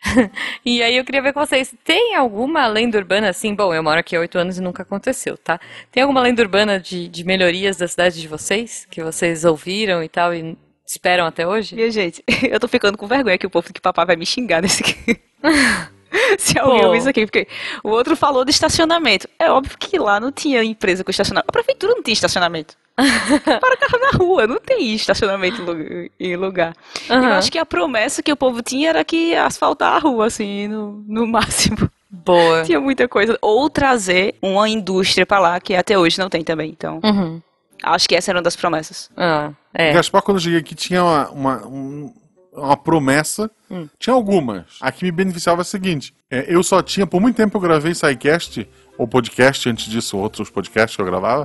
[0.64, 3.54] e aí eu queria ver com vocês, tem alguma lenda urbana assim?
[3.54, 5.58] Bom, eu moro aqui há oito anos e nunca aconteceu, tá?
[5.90, 8.86] Tem alguma lenda urbana de, de melhorias da cidade de vocês?
[8.90, 11.74] Que vocês ouviram e tal e esperam até hoje?
[11.74, 14.62] Minha gente, eu tô ficando com vergonha que o povo que papai vai me xingar
[14.62, 15.20] nesse aqui.
[16.38, 16.86] Se alguém Pô.
[16.86, 17.46] ouvir isso aqui, porque
[17.84, 19.28] o outro falou de estacionamento.
[19.38, 21.48] É óbvio que lá não tinha empresa com estacionamento.
[21.48, 22.74] A prefeitura não tinha estacionamento.
[22.98, 26.74] Para carro na rua, não tem estacionamento em lu- em lugar.
[27.08, 27.32] Eu Aham.
[27.38, 30.66] acho que a promessa que o povo tinha era que ia asfaltar a rua, assim,
[30.66, 31.88] no, no máximo.
[32.10, 32.62] Boa.
[32.66, 33.38] Tinha muita coisa.
[33.40, 36.70] Ou trazer uma indústria pra lá, que até hoje não tem também.
[36.70, 37.40] Então, Uhum.
[37.84, 39.10] acho que essa era uma das promessas.
[39.16, 39.92] Ah, é.
[39.92, 42.12] Gaspar, quando eu cheguei aqui, tinha uma, uma, um-
[42.58, 43.50] uma promessa.
[43.98, 44.64] Tinha algumas.
[44.80, 47.60] A que me beneficiava é a seguinte: é, eu só tinha, por muito tempo eu
[47.60, 51.44] gravei SciCast, ou podcast, antes disso, outros podcasts que eu gravava.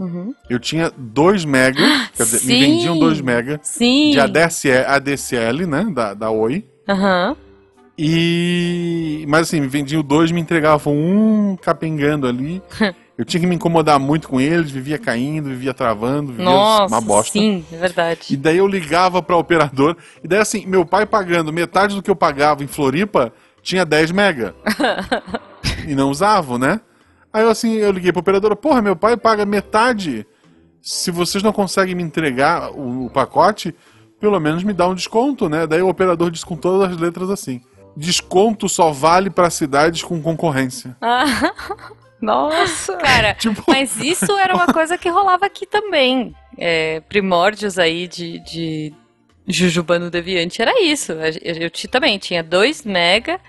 [0.49, 1.81] Eu tinha 2 mega,
[2.15, 2.59] quer dizer, me Sim.
[2.59, 4.11] vendiam 2 mega Sim.
[4.11, 5.85] de ADSL, ADSL, né?
[5.93, 6.65] Da, da Oi.
[6.87, 7.35] Aham.
[7.97, 9.23] E.
[9.27, 12.61] Mas assim, me vendiam dois, me entregavam um capengando ali.
[13.17, 16.99] Eu tinha que me incomodar muito com eles, vivia caindo, vivia travando, vivia Nossa, uma
[17.01, 17.33] bosta.
[17.33, 18.37] sim, é E verdade.
[18.37, 22.15] daí eu ligava pra operador, e daí assim, meu pai pagando metade do que eu
[22.15, 24.55] pagava em Floripa, tinha 10 mega.
[25.87, 26.81] e não usavam, né?
[27.31, 30.25] Aí eu assim, eu liguei pra operadora, porra, meu pai paga metade.
[30.81, 33.73] Se vocês não conseguem me entregar o, o pacote,
[34.19, 35.65] pelo menos me dá um desconto, né?
[35.67, 37.61] Daí o operador disse com todas as letras assim:
[37.95, 40.97] desconto só vale pra cidades com concorrência.
[42.23, 42.95] Nossa!
[42.97, 46.33] Cara, Tipo- mas isso era uma coisa que rolava aqui também.
[46.57, 48.93] É, primórdios aí de, de
[49.47, 51.11] Jujubano Deviante era isso.
[51.11, 53.39] Eu, eu também tinha 2 mega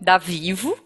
[0.00, 0.76] da Vivo.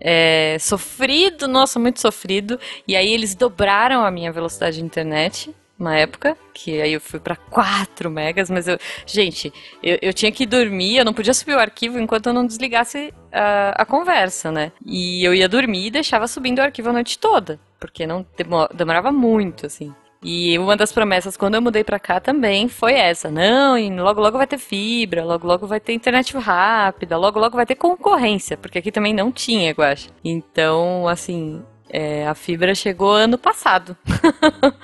[0.00, 2.58] é, sofrido, nossa, muito sofrido.
[2.88, 5.54] E aí eles dobraram a minha velocidade de internet.
[5.78, 8.78] Uma época, que aí eu fui pra 4 megas, mas eu.
[9.06, 12.46] Gente, eu, eu tinha que dormir, eu não podia subir o arquivo enquanto eu não
[12.46, 14.70] desligasse a, a conversa, né?
[14.86, 18.68] E eu ia dormir e deixava subindo o arquivo a noite toda, porque não demo-
[18.72, 19.92] demorava muito, assim.
[20.22, 23.30] E uma das promessas quando eu mudei pra cá também foi essa.
[23.30, 27.66] Não, logo logo vai ter fibra, logo logo vai ter internet rápida, logo logo vai
[27.66, 30.08] ter concorrência, porque aqui também não tinha, eu acho.
[30.24, 31.62] Então, assim,
[31.96, 33.96] é, a fibra chegou ano passado.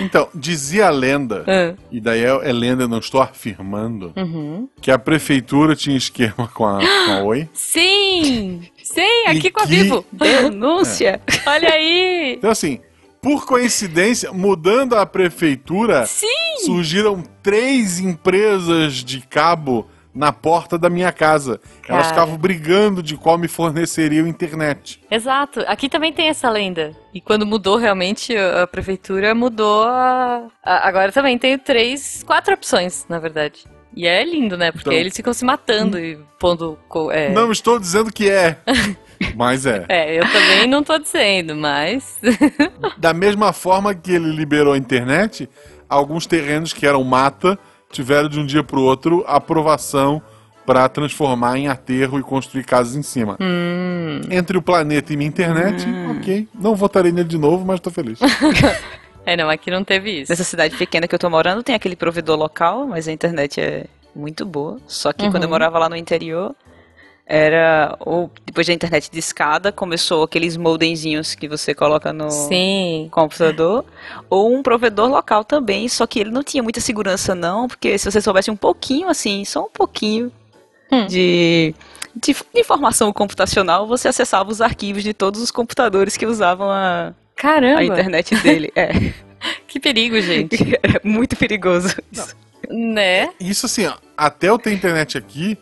[0.00, 4.68] Então, dizia a lenda, Ah, e daí é, é lenda, eu não estou afirmando, uhum.
[4.80, 7.48] que a prefeitura tinha esquema com a, com a Oi.
[7.52, 8.62] Sim!
[8.80, 10.04] Sim, aqui E com a que- Vivo!
[10.12, 11.20] Denúncia!
[11.44, 12.34] Olha aí!
[12.38, 12.78] Então, assim,
[13.20, 16.28] por coincidência, mudando a prefeitura, Sim!
[16.64, 21.60] surgiram três empresas de cabo na porta da minha casa.
[21.88, 22.04] Elas Cara.
[22.04, 25.00] ficavam brigando de qual me forneceria internet.
[25.10, 26.94] Exato, aqui também tem essa lenda.
[27.14, 30.46] E quando mudou realmente a prefeitura, mudou a...
[30.62, 33.64] a- Agora também tem três, quatro opções, na verdade.
[33.94, 34.72] E é lindo, né?
[34.72, 36.78] Porque Então- eles ficam se matando e pondo.
[37.10, 38.56] É, Não estou dizendo que é,
[39.36, 39.84] mas é.
[39.88, 42.18] é, eu também não tô dizendo, mas.
[42.96, 45.48] Da mesma forma que ele liberou a internet,
[45.88, 47.58] alguns terrenos que eram mata
[47.92, 50.20] tiveram de um dia para o outro aprovação
[50.66, 53.36] para transformar em aterro e construir casas em cima.
[53.40, 54.20] hum.
[54.30, 55.86] Entre o planeta e minha internet,
[56.18, 56.48] ok.
[56.54, 58.18] Não votarei nele de novo, mas tô feliz.
[59.24, 60.32] É, não, aqui não teve isso.
[60.32, 63.86] Nessa cidade pequena que eu tô morando, tem aquele provedor local, mas a internet é
[64.16, 64.80] muito boa.
[64.88, 65.50] Só que quando eu Uhum.
[65.50, 66.56] morava lá no interior,
[67.26, 73.08] era ou depois da internet de escada começou aqueles modemzinhos que você coloca no Sim.
[73.10, 73.84] computador
[74.28, 78.10] ou um provedor local também só que ele não tinha muita segurança não porque se
[78.10, 80.30] você soubesse um pouquinho assim só um pouquinho
[80.90, 81.06] Hum.
[81.06, 81.74] de,
[82.14, 87.14] de de informação computacional você acessava os arquivos de todos os computadores que usavam a,
[87.34, 87.80] Caramba.
[87.80, 88.90] a internet dele é
[89.66, 90.54] Que perigo, gente.
[90.82, 92.36] era muito perigoso isso.
[92.68, 93.30] né?
[93.40, 95.56] Isso assim, ó, até eu ter internet aqui,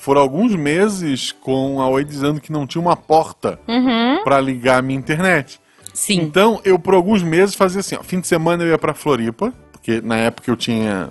[0.00, 4.22] foram alguns meses com a Oi dizendo que não tinha uma porta Uhum.
[4.24, 5.60] pra ligar a minha internet.
[5.92, 6.20] Sim.
[6.20, 9.52] Então, eu por alguns meses fazia assim, ó, fim de semana eu ia pra Floripa,
[9.72, 11.10] porque na época eu tinha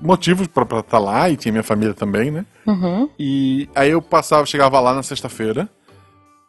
[0.00, 2.46] motivos pra estar lá e tinha minha família também, né?
[2.66, 3.08] Uhum.
[3.18, 5.68] E aí eu passava, chegava lá na sexta-feira,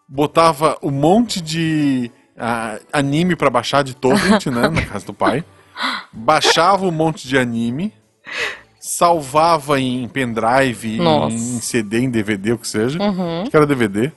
[0.07, 5.43] botava um monte de ah, anime pra baixar de torrent, né, na casa do pai.
[6.13, 7.93] Baixava um monte de anime,
[8.91, 11.33] salvava em pendrive, Nossa.
[11.35, 13.01] em CD, em DVD, o que seja.
[13.01, 13.41] Uhum.
[13.41, 14.11] Acho que era DVD.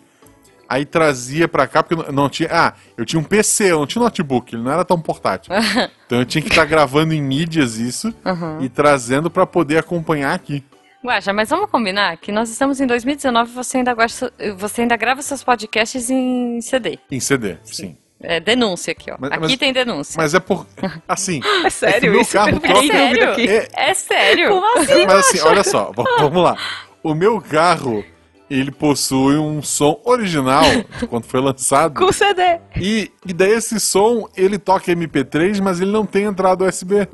[0.69, 2.49] Aí trazia pra cá, porque não, tinha.
[2.51, 5.53] Ah, eu tinha um PC, eu não tinha notebook, ele não era tão portátil.
[6.07, 8.63] então eu tinha que estar gravando em mídias isso Uhum.
[8.63, 10.65] e trazendo pra poder acompanhar aqui.
[11.05, 14.97] Guaxa, mas vamos combinar que nós estamos em 2019 e você ainda, gosta, você ainda
[14.97, 16.99] grava seus podcasts em CD.
[17.11, 17.97] Em CD, sim.
[18.27, 19.17] É denúncia aqui, ó.
[19.19, 20.15] Mas- aqui mas- tem denúncia.
[20.17, 20.67] Mas é por.
[21.09, 21.41] Assim.
[21.65, 22.33] É sério meu isso?
[22.33, 23.31] carro próprio- dúvida Sério?
[23.33, 23.49] aqui.
[23.49, 24.49] É, É sério?
[24.49, 25.07] Como assim?
[25.07, 26.57] mas assim, olha só, vamos lá.
[27.03, 28.05] O meu carro,
[28.51, 30.63] ele possui um som original
[30.99, 31.95] de quando foi lançado.
[31.95, 32.43] Com CD.
[32.77, 37.07] E, e daí esse som, ele toca MP3, mas ele não tem entrada USB.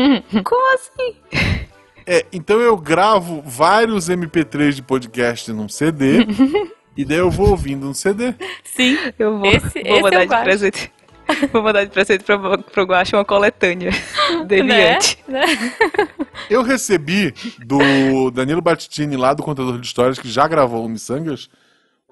[0.44, 1.16] Como assim?
[2.06, 6.26] É, então eu gravo vários MP3 de podcast num CD.
[6.96, 8.34] e daí eu vou ouvindo no CD.
[8.64, 8.96] Sim.
[9.18, 10.92] Eu vou, Esse- vou esse mandar é o de presente.
[11.52, 13.90] Vou mandar de presente pra, pro Guaxa uma coletânea
[14.46, 15.18] deviante.
[15.28, 15.44] Né?
[16.50, 17.32] Eu recebi
[17.64, 21.48] do Danilo Battistini, lá do Contador de Histórias, que já gravou o Missangas,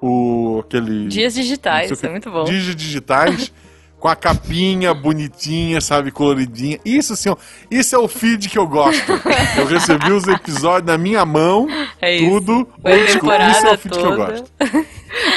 [0.00, 1.08] o aquele.
[1.08, 2.44] Dias digitais, sei o que- é muito bom.
[2.44, 3.52] Dias digitais,
[3.98, 6.78] com a capinha bonitinha, sabe, coloridinha.
[6.84, 7.36] Isso ó,
[7.70, 9.10] isso é o feed que eu gosto.
[9.56, 11.66] Eu recebi os episódios na minha mão,
[12.00, 12.30] É isso.
[12.30, 12.68] tudo.
[12.80, 13.18] Foi Isso
[13.66, 14.16] é o feed que eu toda.
[14.32, 14.50] gosto.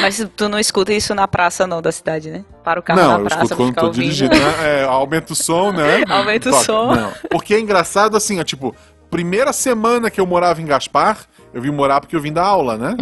[0.02, 2.44] Mas tu não escuta isso na praça não da cidade, né?
[2.64, 4.04] Para o carro Não, na eu praça escuto pra quando ficar tô ouvindo.
[4.04, 4.36] dirigindo.
[4.36, 4.82] né?
[4.82, 6.04] É, aumenta o som, né?
[6.10, 6.94] Aumenta o som.
[6.96, 7.12] Não.
[7.30, 8.76] Porque é engraçado assim, ó, tipo,
[9.10, 11.18] primeira semana que eu morava em Gaspar,
[11.54, 12.96] eu vim morar porque eu vim da aula, né?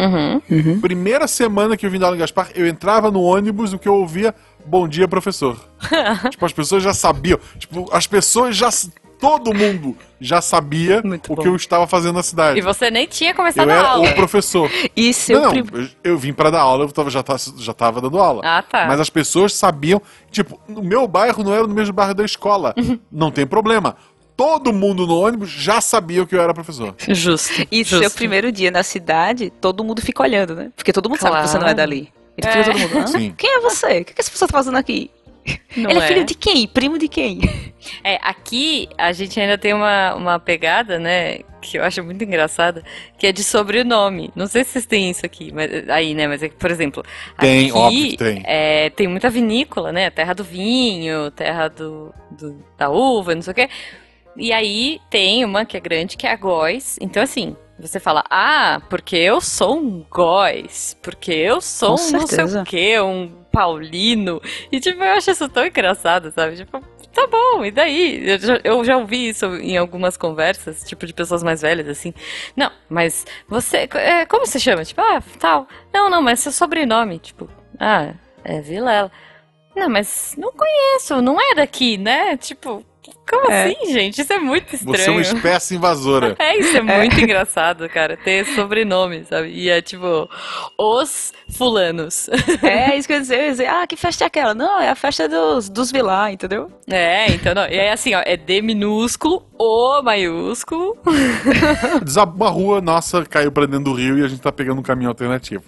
[0.48, 0.80] Uhum.
[0.80, 3.88] Primeira semana que eu vim da aula em Gaspar, eu entrava no ônibus, o que
[3.88, 4.34] eu ouvia,
[4.64, 5.56] bom dia, professor.
[6.30, 7.38] tipo, as pessoas já sabiam.
[7.58, 8.68] Tipo, as pessoas já.
[9.20, 12.58] Todo mundo já sabia o que eu estava fazendo na cidade.
[12.58, 14.08] E você nem tinha começado eu a era aula.
[14.08, 14.70] o professor.
[14.96, 15.66] E seu não, prim-
[16.02, 18.40] eu, eu vim pra dar aula, eu tava, já, tava, já tava dando aula.
[18.42, 18.86] Ah, tá.
[18.86, 22.72] Mas as pessoas sabiam, tipo, o meu bairro não era no mesmo bairro da escola.
[22.78, 22.98] Uhum.
[23.12, 23.94] Não tem problema.
[24.40, 26.94] Todo mundo no ônibus já sabia que eu era professor.
[27.08, 27.66] Justo.
[27.70, 27.98] E justo.
[27.98, 30.70] seu primeiro dia na cidade, todo mundo fica olhando, né?
[30.74, 31.76] Porque todo mundo sabe que você não é Claro.
[31.76, 32.12] dali.
[32.38, 32.64] Então É.
[32.64, 33.08] fica todo mundo?
[33.08, 33.34] Sim.
[33.36, 34.00] Quem é você?
[34.00, 35.10] O que, que essa pessoa tá fazendo aqui?
[35.76, 36.66] Não Ele é filho de quem?
[36.66, 37.40] Primo de quem?
[38.04, 42.84] É, aqui a gente ainda tem uma, uma pegada, né, que eu acho muito engraçada,
[43.18, 44.30] que é de sobrenome.
[44.36, 47.02] Não sei se vocês têm isso aqui, mas, aí, né, mas, é que, por exemplo,
[47.38, 48.42] Tem, aqui óbvio tem.
[48.44, 53.50] É, tem muita vinícola, né, terra do vinho, terra do, do- da uva, não sei
[53.52, 53.70] o quê.
[54.36, 56.96] E aí tem uma que é grande, que é a Góis.
[57.00, 62.10] Então, assim, você fala, ah, porque eu sou um Góis, porque eu sou Com um
[62.12, 62.62] não sei certeza.
[62.62, 64.40] o quê, um paulino.
[64.70, 66.56] E, tipo, eu acho isso tão engraçado, sabe?
[66.56, 66.80] Tipo,
[67.12, 68.28] tá bom, e daí?
[68.30, 72.14] Eu já, eu já ouvi isso em algumas conversas, tipo, de pessoas mais velhas, assim.
[72.56, 74.84] Não, mas você, é, como você chama?
[74.84, 75.66] Tipo, ah, tal.
[75.92, 78.14] Não, não, mas seu sobrenome, tipo, ah,
[78.44, 79.10] é Vilela.
[79.74, 82.36] Não, mas não conheço, não é daqui, né?
[82.36, 82.84] Tipo,
[83.28, 83.64] como É.
[83.66, 84.20] assim, gente?
[84.20, 85.36] Isso é muito Você é uma estranho.
[85.36, 86.34] espécie invasora.
[86.40, 88.16] É, isso é muito engraçado, cara.
[88.16, 89.48] Ter sobrenome, sabe?
[89.50, 90.28] E é tipo,
[90.78, 92.28] os fulanos.
[92.62, 94.54] É, isso que eu ia dizer, eu ia dizer, ah, que festa é aquela?
[94.54, 96.70] Não, é a festa dos, dos Vilar, entendeu?
[96.88, 97.66] É, então não.
[97.66, 100.96] E é assim, ó, é D minúsculo, O maiúsculo.
[102.04, 104.82] Desab- Uma rua nossa caiu pra dentro do rio e a gente tá pegando um
[104.82, 105.64] caminho alternativo.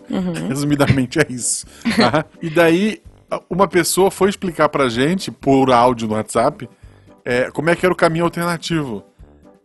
[0.48, 1.66] Resumidamente é isso.
[1.96, 2.24] tá?
[2.40, 3.00] E daí,
[3.48, 6.68] uma pessoa foi explicar pra gente, por áudio no WhatsApp,
[7.24, 9.04] é, como é que era o caminho alternativo.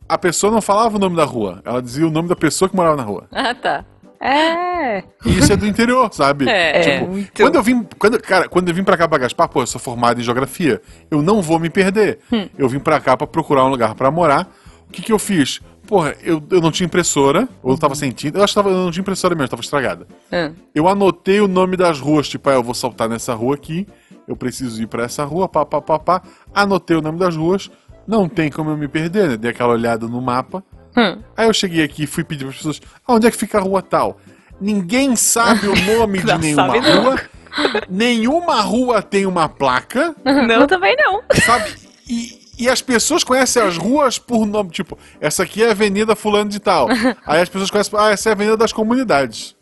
[0.09, 2.75] A pessoa não falava o nome da rua, ela dizia o nome da pessoa que
[2.75, 3.27] morava na rua.
[3.31, 3.83] Ah, tá.
[4.19, 5.03] É.
[5.25, 6.49] E isso é do interior, sabe?
[6.49, 7.31] É, Tipo, muito.
[7.39, 9.79] quando eu vim, quando, cara, quando eu vim pra cá pra Gaspar, pô, eu sou
[9.79, 10.81] formado em geografia.
[11.11, 12.19] Eu não vou me perder.
[12.31, 12.47] Hum.
[12.57, 14.49] Eu vim pra cá pra procurar um lugar pra morar.
[14.87, 15.59] O que que eu fiz?
[15.85, 18.37] Porra, eu, eu não tinha impressora, ou eu tava sem tinta.
[18.39, 20.07] Eu acho que tava, eu não tinha impressora mesmo, tava estragada.
[20.31, 23.87] Ah, Eu anotei o nome das ruas, tipo, ah, eu vou saltar nessa rua aqui,
[24.27, 26.21] eu preciso ir pra essa rua, pá, pá, pá, pá.
[26.53, 27.69] Anotei o nome das ruas,
[28.07, 29.37] não tem como eu me perder, né?
[29.37, 30.63] Dei aquela olhada no mapa.
[30.97, 31.21] hum.
[31.35, 33.57] Aí eu cheguei aqui e fui pedir para as pessoas, ah, onde é que fica
[33.57, 34.19] a rua tal?
[34.59, 37.19] Ninguém sabe o nome de nenhuma rua.
[37.89, 41.21] Nenhuma rua tem uma placa, Não, também não.
[41.45, 41.73] sabe?
[42.07, 46.15] E, e as pessoas conhecem as ruas por nome, tipo, essa aqui é a Avenida
[46.15, 46.87] Fulano de Tal.
[47.25, 49.55] Aí as pessoas conhecem, ah, essa é a Avenida das Comunidades.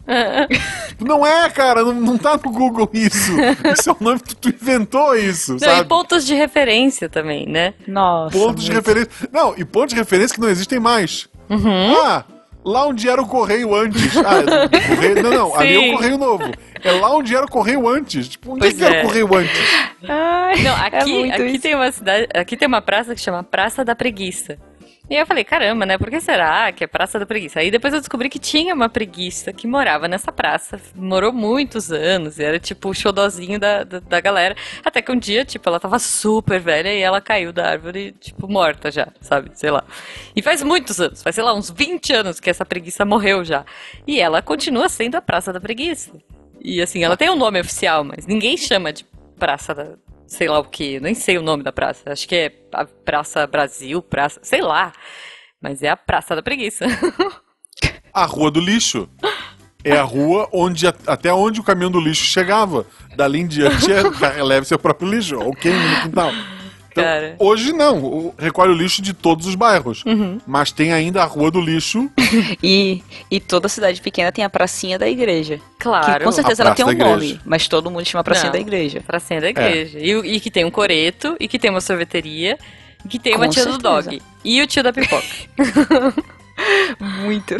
[0.89, 3.31] Tipo, não é, cara, não, não tá no Google isso.
[3.77, 5.81] Isso é o nome que tu inventou isso, Não, sabe?
[5.81, 7.73] e pontos de referência também, né?
[7.87, 8.37] Nossa.
[8.37, 8.85] Pontos de muito.
[8.85, 9.29] referência.
[9.31, 11.27] Não, e pontos de referência que não existem mais.
[11.49, 11.95] Uhum.
[12.03, 12.23] Ah,
[12.63, 14.15] lá onde era o correio antes.
[14.17, 15.89] Ah, o correio, não, não, ali é Sim.
[15.89, 16.43] o correio novo.
[16.85, 18.29] É lá onde era o correio antes.
[18.29, 18.99] Tipo, onde é Pois era é.
[18.99, 19.59] o correio antes?
[20.07, 21.61] Ai, Não, é aqui, muito aqui isso.
[21.61, 24.57] tem uma cidade, aqui tem uma praça que chama Praça da Preguiça.
[25.07, 25.99] E aí eu falei, caramba, né?
[25.99, 27.59] Por que será que é Praça da Preguiça?
[27.59, 30.81] Aí depois eu descobri que tinha uma preguiça que morava nessa praça.
[30.95, 32.39] Morou muitos anos.
[32.39, 34.55] E era tipo o xodozinho da, da, da galera.
[34.83, 38.47] Até que um dia, tipo, ela tava super velha e ela caiu da árvore, tipo,
[38.47, 39.51] morta já, sabe?
[39.53, 39.83] Sei lá.
[40.35, 43.63] E faz muitos anos, faz, sei lá, uns 20 anos que essa preguiça morreu já.
[44.07, 46.11] E ela continua sendo a Praça da Preguiça.
[46.65, 49.05] E assim, ela tem um nome oficial, mas ninguém chama de
[49.37, 49.97] Praça da.
[50.25, 52.11] Sei lá o que, nem sei o nome da praça.
[52.11, 52.49] Acho que é
[53.05, 54.39] Praça Brasil, Praça.
[54.41, 54.91] Sei lá.
[55.61, 56.85] Mas é a Praça da Preguiça.
[58.11, 59.07] A Rua do Lixo.
[59.83, 62.87] É a rua onde até onde o caminhão do lixo chegava.
[63.15, 64.01] Dali em diante é,
[64.41, 66.31] leve seu próprio lixo, ou queime no quintal.
[66.95, 67.35] Então, Cara.
[67.39, 70.01] hoje não, recolhe o lixo de todos os bairros.
[70.05, 70.39] Uhum.
[70.47, 72.09] Mas tem ainda a Rua do Lixo.
[72.63, 75.59] E, e toda cidade pequena tem a pracinha da igreja.
[75.77, 76.19] Claro.
[76.19, 78.53] Que com certeza ela tem um nome, mas todo mundo chama pracinha Não.
[78.53, 79.01] da igreja.
[79.05, 79.99] Pracinha da igreja.
[79.99, 82.57] E, o- e que tem um coreto, e que tem uma sorveteria,
[83.03, 84.09] e que tem uma Com tia do certeza.
[84.11, 84.21] dog.
[84.43, 85.23] E o tio da pipoca.
[86.99, 87.55] Muito.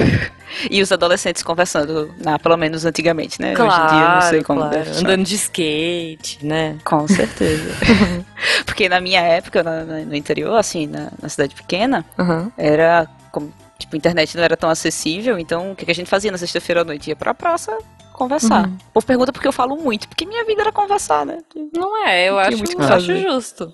[0.70, 3.54] E os adolescentes conversando, na, pelo menos antigamente, né?
[3.54, 4.76] claro, Hoje em dia não sei como claro.
[4.76, 5.00] deve.
[5.00, 6.78] Andando de skate, né?
[6.84, 7.76] Com certeza.
[8.66, 12.52] Porque na minha época, na- no interior, assim, na, na cidade pequena, Uhum.
[12.58, 16.10] era como, tipo, a internet não era tão acessível, então o que, que a gente
[16.10, 17.10] fazia na sexta-feira à noite?
[17.10, 17.78] Ia pra praça
[18.16, 18.68] conversar.
[18.68, 18.78] Uhum.
[18.90, 21.40] O povo pergunta porque eu falo muito, porque minha vida era conversar, né?
[21.74, 23.74] Não é, eu acho, muito eu acho justo.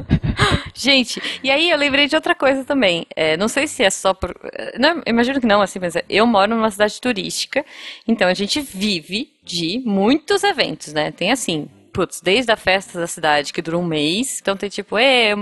[0.74, 3.06] Gente, e aí eu lembrei de outra coisa também.
[3.14, 4.34] É, não sei se é só por.
[4.78, 7.64] Não, imagino que não, assim, mas é, eu moro numa cidade turística,
[8.06, 11.10] então a gente vive de muitos eventos, né?
[11.10, 11.68] Tem assim.
[11.92, 14.38] Putz, desde a festa da cidade, que dura um mês.
[14.40, 15.32] Então tem tipo, é,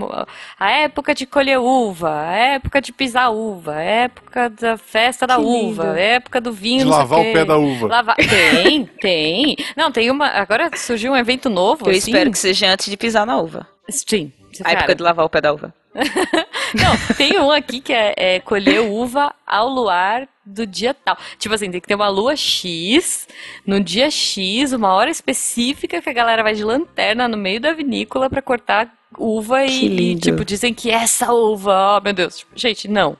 [0.59, 5.37] a época de colher uva, a época de pisar uva, a época da festa da
[5.37, 5.97] Que uva, lindo.
[5.97, 7.87] a época do vinho, De lavar o pé da uva.
[7.87, 8.17] Lavar...
[8.17, 9.57] Tem, tem.
[9.77, 10.27] Não, tem uma.
[10.29, 11.87] Agora surgiu um evento novo.
[11.87, 12.11] Eu assim.
[12.11, 13.67] espero que seja antes de pisar na uva.
[13.89, 14.33] Sim.
[14.61, 14.79] A cara.
[14.79, 15.73] época de lavar o pé da uva.
[16.75, 21.17] Não, tem um aqui que é, é colher uva ao luar do dia tal.
[21.39, 23.29] Tipo assim, tem que ter uma lua X,
[23.67, 27.73] no dia X, uma hora específica que a galera vai de lanterna no meio da
[27.73, 32.39] vinícola pra cortar uva e, e, tipo, dizem que essa uva, oh meu Deus.
[32.39, 33.17] Tipo, Gente, não.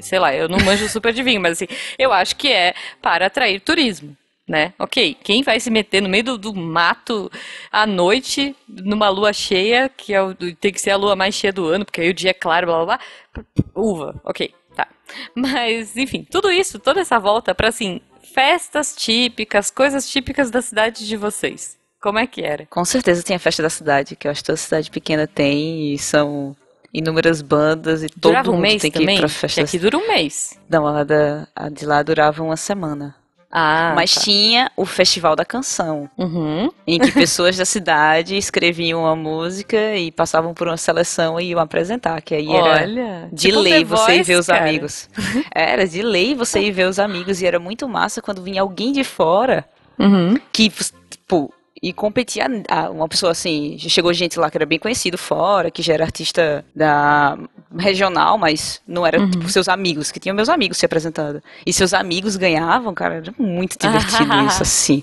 [0.00, 1.68] Sei lá, eu não manjo super de vinho, mas assim,
[1.98, 4.16] eu acho que é para atrair turismo.
[4.48, 4.74] Né?
[4.78, 7.30] Ok, quem vai se meter no meio do, do mato
[7.70, 11.52] à noite, numa lua cheia, que é o- tem que ser a lua mais cheia
[11.52, 12.98] do ano, porque aí o dia é claro, blá blá
[13.34, 13.44] blá.
[13.74, 14.88] Uva, ok, tá.
[15.34, 18.00] Mas, enfim, tudo isso, toda essa volta pra assim,
[18.34, 21.78] festas típicas, coisas típicas da cidade de vocês.
[22.00, 22.66] Como é que era?
[22.66, 25.94] Com certeza tem a festa da cidade, que eu acho que toda cidade pequena tem,
[25.94, 26.54] e são
[26.92, 29.16] inúmeras bandas, e todo Durava um mundo mês tem que também?
[29.16, 30.58] ir pra Que festa da aqui dura um mês.
[30.68, 33.14] Não, a, da, a de lá durava uma semana.
[33.54, 34.22] Ah, Mas tá.
[34.22, 36.70] tinha o Festival da Canção, Uhum.
[36.86, 41.60] em que pessoas da cidade escreviam uma música e passavam por uma seleção e iam
[41.60, 44.60] apresentar, que aí era Olha, de tipo lei você ir ver os cara.
[44.66, 45.08] amigos.
[45.54, 48.90] Era de lei você ir ver os amigos e era muito massa quando vinha alguém
[48.90, 49.64] de fora
[49.98, 50.34] Uhum.
[50.50, 50.70] que,
[51.10, 52.46] tipo, e competia
[52.92, 56.64] uma pessoa assim, chegou gente lá que era bem conhecido fora, que já era artista
[56.74, 57.36] da
[57.76, 59.30] regional, mas não era Uhum.
[59.30, 61.42] tipo seus amigos, que tinham meus amigos se apresentando.
[61.66, 65.02] E seus amigos ganhavam, cara, era muito divertido isso assim.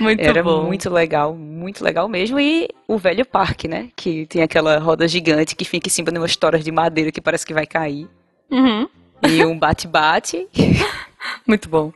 [0.00, 0.64] Muito Era bom.
[0.64, 2.38] muito legal, muito legal mesmo.
[2.38, 3.88] E o velho parque, né?
[3.96, 7.20] Que tem aquela roda gigante que fica em cima de umas toras de madeira que
[7.20, 8.06] parece que vai cair.
[8.50, 8.86] Uhum.
[9.26, 10.46] E um bate-bate,
[11.46, 11.92] Muito bom.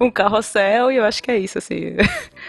[0.00, 1.96] um carrossel, e eu acho que é isso, assim.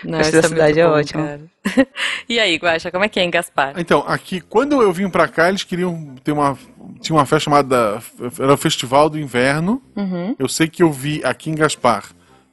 [0.04, 1.42] Não, muito cidade é bom, cara.
[2.28, 3.74] E aí, Guaxa, como é que é em Gaspar?
[3.78, 6.58] Então, aqui, quando eu vim pra cá, eles queriam ter uma.
[7.02, 8.02] Tinha uma festa chamada.
[8.39, 9.82] Era o Festival do Inverno.
[9.96, 10.36] Uhum.
[10.39, 12.06] Eu sei que eu vi aqui em Gaspar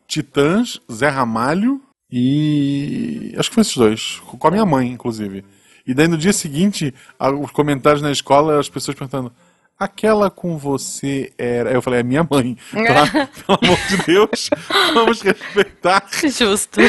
[0.06, 3.34] Titãs, Zé Ramalho e.
[3.38, 4.20] Acho que foi esses dois.
[4.24, 5.44] Com a minha mãe, inclusive.
[5.86, 6.92] E daí no dia seguinte,
[7.40, 9.32] os comentários na escola, as pessoas perguntando.
[9.78, 11.70] Aquela com você era.
[11.70, 12.56] Eu falei, é minha mãe.
[12.72, 13.28] Tá?
[13.46, 14.50] Pelo amor de Deus,
[14.94, 16.06] vamos respeitar.
[16.24, 16.80] Justo.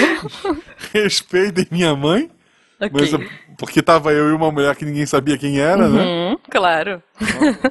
[0.94, 2.32] Respeitem minha mãe.
[2.80, 2.92] Ok.
[2.94, 3.12] Mas,
[3.58, 6.02] porque tava eu e uma mulher que ninguém sabia quem era, né?
[6.02, 7.02] Uhum, claro.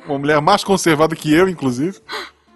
[0.06, 1.98] Uma mulher mais conservada que eu, inclusive.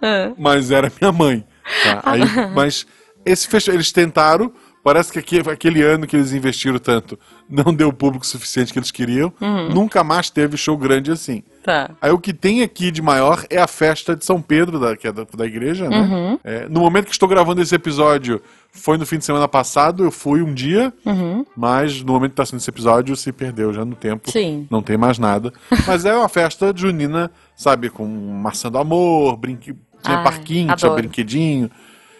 [0.01, 0.31] Ah.
[0.37, 1.45] Mas era minha mãe.
[1.83, 2.01] tá?
[2.03, 2.21] Aí,
[2.53, 2.85] mas
[3.25, 4.51] esse festival, eles tentaram,
[4.83, 7.17] parece que aquele, aquele ano que eles investiram tanto
[7.49, 9.31] não deu o público suficiente que eles queriam.
[9.73, 11.43] Nunca mais teve show grande assim.
[11.63, 11.91] Tá.
[12.01, 15.07] Aí o que tem aqui de maior é a festa de São Pedro, da, que
[15.07, 15.99] é da, da igreja, né?
[15.99, 16.39] Uhum.
[16.43, 18.41] É, no momento que estou gravando esse episódio,
[18.71, 21.45] foi no fim de semana passado, eu fui um dia, Uhum.
[21.55, 24.31] mas no momento que está sendo esse episódio, se perdeu já no tempo.
[24.31, 24.65] Sim.
[24.71, 25.53] Não tem mais nada.
[25.85, 29.75] Mas é uma festa junina, sabe, com maçã do amor, brinque...
[30.01, 30.95] tinha Ai, parquinho, tinha adoro.
[30.95, 31.69] brinquedinho,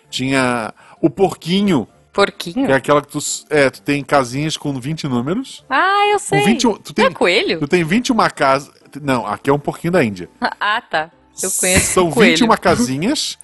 [0.09, 2.65] tinha o porquinho, Porquinho?
[2.65, 3.19] que é aquela que tu,
[3.49, 5.63] é, tu tem casinhas com 20 números.
[5.69, 6.39] Ah, eu sei.
[6.39, 7.59] Com 21, tu tem, Não é coelho?
[7.59, 8.71] tu tem 21 casas.
[9.01, 10.29] Não, aqui é um porquinho da Índia.
[10.59, 11.09] Ah, tá.
[11.41, 12.31] Eu conheço São coelho.
[12.37, 13.37] 21 casinhas,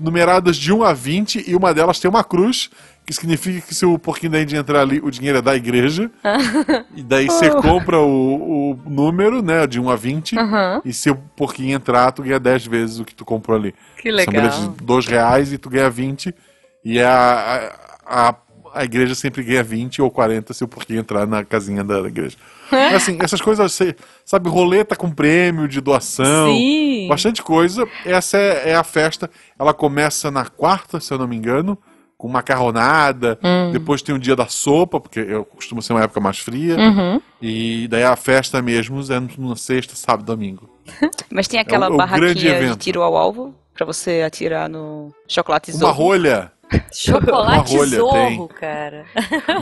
[0.00, 2.70] numeradas de 1 a 20, e uma delas tem uma cruz,
[3.06, 6.10] que significa que se o porquinho da Índia entrar ali, o dinheiro é da igreja.
[6.96, 10.80] e daí você compra o, o número, né, de 1 a 20, Aham.
[10.84, 13.74] e se o porquinho entrar, tu ganha 10 vezes o que tu comprou ali.
[13.98, 14.32] Que São legal.
[14.34, 16.34] bilhetes de 2 reais e tu ganha 20,
[16.82, 18.34] e a, a, a,
[18.74, 22.08] a igreja sempre ganha 20 ou 40 se o porquinho entrar na casinha da, da
[22.08, 22.36] igreja.
[22.70, 27.06] Mas, assim, essas coisas, você, sabe, roleta com prêmio de doação, Sim.
[27.08, 27.86] bastante coisa.
[28.04, 29.30] Essa é, é a festa.
[29.58, 31.78] Ela começa na quarta, se eu não me engano,
[32.16, 33.38] com macarronada.
[33.44, 33.70] Hum.
[33.72, 36.76] Depois tem o dia da sopa, porque eu costumo ser uma época mais fria.
[36.76, 37.20] Uhum.
[37.40, 40.68] E daí a festa mesmo é na sexta, sábado, domingo.
[41.30, 42.78] Mas tem aquela É o- o barraquinha de evento.
[42.78, 46.50] tiro ao alvo pra você atirar no chocolate Uma rolha.
[46.92, 49.04] Chocolate zorro, cara.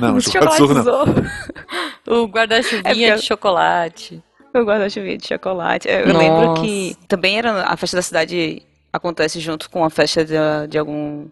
[0.01, 1.15] Não, Um chocolate zorro
[2.07, 2.23] não.
[2.23, 4.23] O guarda-chuvinha É porque- de chocolate.
[4.55, 5.89] Eu gosto de chocolate.
[5.89, 6.19] Eu Nossa.
[6.19, 8.63] lembro que também era a festa da cidade
[8.93, 10.35] acontece junto com a festa de,
[10.69, 11.27] de algum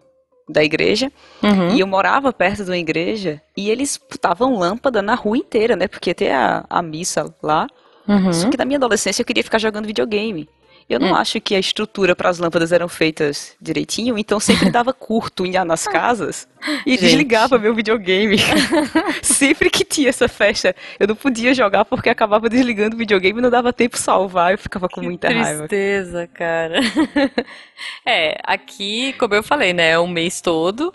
[0.49, 1.11] da igreja.
[1.43, 1.75] Uhum.
[1.75, 5.87] E eu morava perto de uma igreja e eles botavam lâmpada na rua inteira, né?
[5.87, 7.67] Porque tem a, a missa lá.
[8.07, 8.33] Uhum.
[8.33, 10.49] Só que na minha adolescência eu queria ficar jogando videogame.
[10.91, 11.15] Eu não Hum.
[11.15, 15.51] acho que a estrutura para as lâmpadas eram feitas direitinho, então sempre dava curto em-
[15.65, 16.47] nas casas
[16.85, 17.01] e Gente.
[17.01, 18.37] desligava meu videogame.
[19.21, 23.41] sempre que tinha essa festa, eu não podia jogar porque acabava desligando o videogame e
[23.41, 25.67] não dava tempo salvar, eu ficava com muita que raiva.
[25.67, 26.79] tristeza, cara.
[28.05, 30.93] é, aqui, como eu falei, né, é um mês todo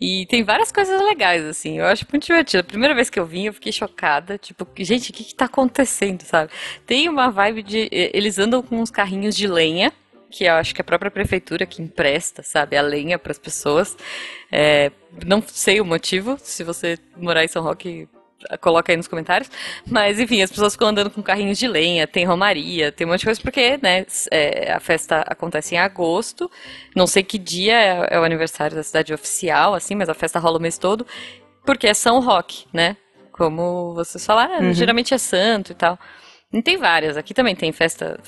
[0.00, 1.78] e tem várias coisas legais, assim.
[1.78, 2.60] Eu acho muito divertido.
[2.60, 4.38] A primeira vez que eu vim, eu fiquei chocada.
[4.38, 6.52] Tipo, gente, o que que tá acontecendo, sabe?
[6.86, 7.88] Tem uma vibe de.
[7.90, 9.92] Eles andam com uns carrinhos de lenha.
[10.30, 13.96] Que eu acho que a própria prefeitura que empresta, sabe, a lenha para as pessoas.
[14.52, 14.92] É,
[15.26, 16.38] não sei o motivo.
[16.40, 18.06] Se você morar em São Roque,
[18.60, 19.50] coloca aí nos comentários.
[19.86, 23.20] Mas, enfim, as pessoas ficam andando com carrinhos de lenha, tem romaria, tem um monte
[23.20, 26.50] de coisa, porque, né, é, a festa acontece em agosto.
[26.94, 30.38] Não sei que dia é, é o aniversário da cidade oficial, assim, mas a festa
[30.38, 31.06] rola o mês todo.
[31.64, 32.96] Porque é São Roque, né?
[33.32, 34.72] Como vocês falaram, Uhum.
[34.72, 35.98] geralmente é santo e tal.
[36.52, 37.16] E tem várias.
[37.16, 38.18] Aqui também tem festa.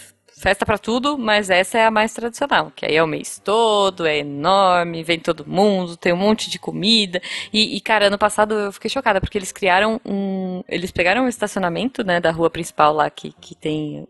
[0.40, 4.06] Festa pra tudo, mas essa é a mais tradicional, que aí é o mês todo,
[4.06, 7.20] é enorme, vem todo mundo, tem um monte de comida.
[7.52, 10.64] E, e, cara, ano passado eu fiquei chocada, porque eles criaram um.
[10.66, 14.08] Eles pegaram um estacionamento, né, da rua principal lá que, que tem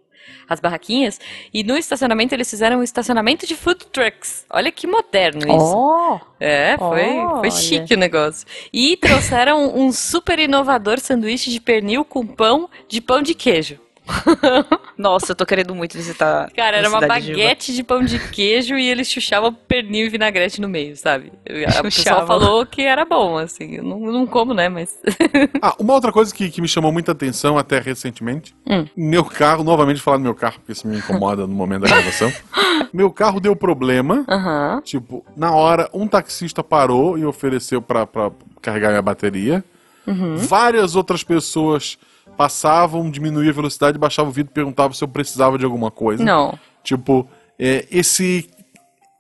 [0.48, 1.18] as barraquinhas,
[1.52, 4.46] e no estacionamento eles fizeram um estacionamento de food trucks.
[4.50, 5.76] Olha que moderno isso.
[5.76, 7.40] Oh, É, foi, Olha.
[7.40, 8.46] foi chique o negócio.
[8.72, 13.80] E trouxeram um super inovador sanduíche de pernil com pão de pão de queijo.
[14.96, 16.50] nossa, eu tô querendo muito visitar.
[16.52, 20.08] Cara, era uma cidade de baguete de pão de queijo e eles chuchavam pernil e
[20.08, 21.32] vinagrete no meio, sabe?
[21.46, 22.26] A pessoa Chuchavam.
[22.26, 23.76] falou que era bom, assim.
[23.76, 24.68] Eu não, não como, né?
[24.68, 24.98] Mas.
[25.62, 28.86] Ah, uma outra coisa que, que me chamou muita atenção até recentemente, Hum.
[28.96, 32.32] meu carro, novamente falar do meu carro, porque isso me incomoda no momento da gravação.
[32.92, 34.80] meu carro deu problema, Aham.
[34.82, 38.30] tipo, na hora um taxista parou e ofereceu pra, pra
[38.62, 39.62] carregar minha bateria.
[40.06, 40.36] Uhum.
[40.36, 41.98] Várias outras pessoas
[42.40, 46.24] passavam, diminuíam a velocidade, baixavam o vidro e perguntavam se eu precisava de alguma coisa.
[46.24, 46.58] Não.
[46.82, 48.48] Tipo, é, esse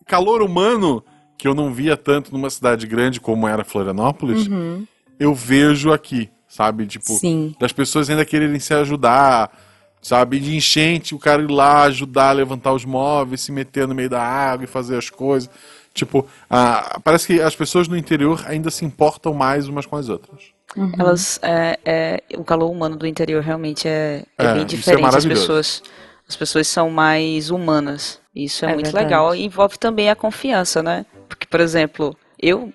[0.06, 1.04] calor humano
[1.36, 4.48] que eu não via tanto numa cidade grande como era Florianópolis,
[5.18, 6.86] eu vejo aqui, sabe?
[6.86, 7.18] Tipo, Uhum.
[7.18, 7.54] Sim.
[7.60, 9.50] das pessoas ainda quererem se ajudar,
[10.00, 10.40] sabe?
[10.40, 14.08] De enchente, o cara ir lá ajudar a levantar os móveis, se meter no meio
[14.08, 15.50] da água e fazer as coisas.
[15.92, 20.08] Tipo, ah, parece que as pessoas no interior ainda se importam mais umas com as
[20.08, 20.58] outras.
[20.98, 24.76] Elas, é, é, o calor humano do interior realmente é, é É, bem isso é
[24.76, 24.96] diferente.
[24.98, 25.40] as maravilhoso.
[25.42, 25.82] pessoas,
[26.28, 28.20] as pessoas são mais humanas.
[28.34, 29.04] Isso é, É muito verdade.
[29.04, 29.34] legal.
[29.34, 31.04] E envolve também a confiança, né?
[31.28, 32.72] Porque, por exemplo, eu,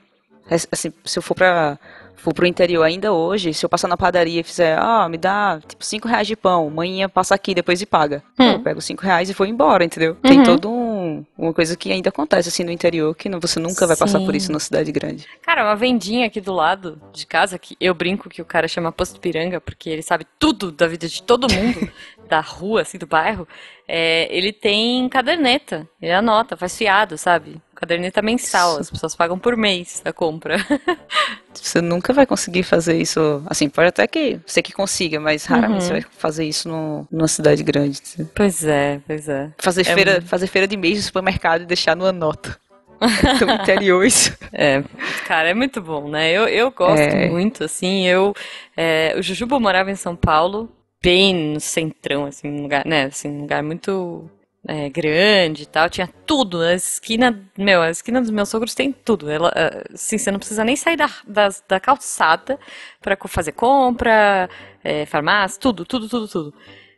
[0.72, 1.80] assim, se eu for para
[2.16, 5.60] for pro interior ainda hoje, se eu passar na padaria e fizer, ah, me dá
[5.68, 8.24] tipo cinco reais de pão, manhã passa aqui depois e paga.
[8.40, 8.52] Hum.
[8.54, 10.16] Eu pego cinco reais e vou embora, entendeu?
[10.16, 10.44] Tem Uhum.
[10.44, 13.96] todo um, uma coisa que ainda acontece assim no interior que não- você nunca vai
[13.96, 14.38] passar por Sim.
[14.38, 15.26] isso na cidade grande.
[15.42, 18.92] Cara, uma vendinha aqui do lado de casa, que eu brinco que o cara chama
[18.92, 21.88] Posto Piranga, porque ele sabe tudo da vida de todo mundo,
[22.28, 23.48] da rua, assim, do bairro.
[23.88, 27.62] É, ele tem caderneta, ele anota, faz fiado, sabe?
[27.86, 30.58] Caderneta mensal, as pessoas pagam por mês a compra.
[31.54, 33.42] Você nunca vai conseguir fazer isso.
[33.48, 35.88] Assim, pode até que você que consiga, mas raramente Uhum.
[35.88, 38.02] você vai fazer isso no, numa cidade grande.
[38.36, 39.50] Pois é, pois é.
[39.58, 42.58] Fazer, É feira, muito- fazer feira de mês no supermercado e deixar numa nota.
[43.02, 44.36] É tão interior isso.
[44.52, 44.84] É,
[45.26, 46.30] cara, é muito bom, né?
[46.32, 47.30] Eu, eu gosto É.
[47.30, 48.34] muito, assim, eu...
[48.76, 50.70] é, o Jujuba morava em São Paulo,
[51.02, 54.30] bem no centrão, assim, um lugar, né, assim, um lugar muito
[54.68, 58.92] é, grande e tal, tinha tudo, a esquina, meu, a esquina dos meus sogros tem
[58.92, 62.60] tudo, ela, é, assim, você não precisa nem sair da, da, da calçada
[63.20, 64.50] co- fazer compra,
[64.84, 66.54] é, farmácia, tudo, tudo, tudo, tudo.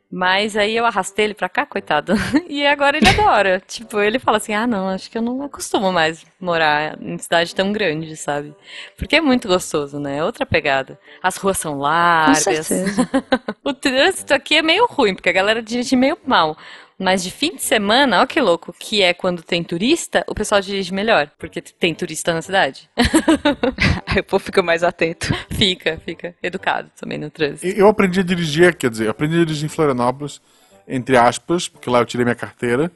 [0.10, 2.14] Mas aí eu arrastei ele pra cá, coitado.
[2.48, 3.60] E agora ele adora.
[3.68, 7.54] Tipo, ele fala assim: ah, não, acho que eu não acostumo mais morar em cidade
[7.54, 8.56] tão grande, sabe?
[8.98, 10.18] Porque é muito gostoso, né?
[10.20, 10.98] É outra pegada.
[11.22, 11.78] As ruas são
[12.24, 12.68] Com largas.
[12.68, 13.10] certeza.
[13.64, 16.58] O trânsito aqui é meio ruim, porque a galera dirige meio mal.
[17.00, 20.60] Mas de fim de semana, ó que louco, que é quando tem turista, o pessoal
[20.62, 22.90] dirige melhor, porque tem turista na cidade.
[24.08, 25.32] Aí o povo fica mais atento.
[25.52, 27.68] Fica, fica educado também no trânsito.
[27.68, 30.42] Eu aprendi a dirigir, quer dizer, aprendi a dirigir em Florianópolis,
[30.88, 32.92] entre aspas, porque lá eu tirei minha carteira.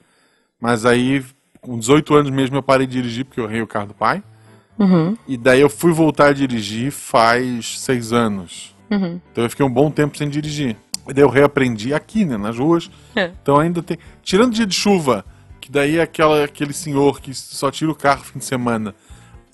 [0.60, 1.24] Mas aí,
[1.60, 4.24] com 18 anos mesmo, eu parei de dirigir porque eu errei o carro do pai.
[4.80, 8.76] Uhum, E daí eu fui voltar a dirigir faz seis anos.
[8.90, 9.22] uhum.
[9.32, 10.76] Então eu fiquei um bom tempo sem dirigir.
[11.14, 12.90] Daí eu reaprendi aqui, né, nas ruas.
[13.16, 13.32] É.
[13.42, 13.98] Então ainda tem.
[14.24, 15.26] Tirando dia de chuva,
[15.60, 18.96] que daí é aquela, aquele senhor que só tira o carro fim de semana,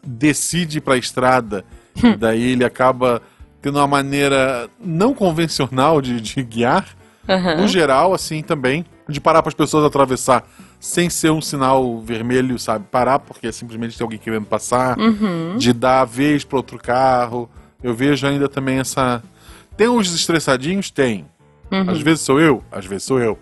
[0.04, 3.22] decide ir pra estrada, e daí ele acaba
[3.62, 6.86] tendo uma maneira não convencional de, de guiar.
[7.28, 7.56] Aham.
[7.62, 10.48] No geral, assim também, de parar para as pessoas atravessar
[10.80, 12.86] sem ser um sinal vermelho, sabe?
[12.90, 15.58] Parar porque é simplesmente tem alguém querendo passar, Uhum.
[15.58, 17.50] de dar a vez para outro carro.
[17.84, 19.22] Eu vejo ainda também essa.
[19.76, 20.90] Tem uns estressadinhos?
[20.90, 21.26] Tem.
[21.72, 21.90] Uhum.
[21.90, 23.38] Às vezes sou eu, às vezes sou eu.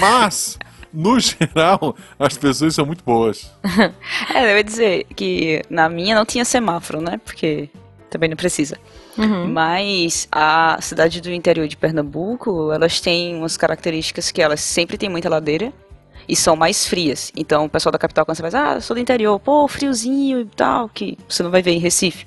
[0.00, 0.58] Mas,
[0.92, 3.50] no geral, as pessoas são muito boas.
[4.34, 7.20] É, eu ia dizer que na minha não tinha semáforo, né?
[7.24, 7.68] Porque
[8.08, 8.76] também não precisa.
[9.18, 9.48] Uhum.
[9.48, 15.08] Mas a cidade do interior de Pernambuco, elas têm umas características que elas sempre têm
[15.08, 15.72] muita ladeira
[16.28, 17.32] e são mais frias.
[17.36, 20.44] Então o pessoal da capital, quando você vai, ah, sou do interior, pô, friozinho e
[20.44, 22.26] tal, que você não vai ver em Recife.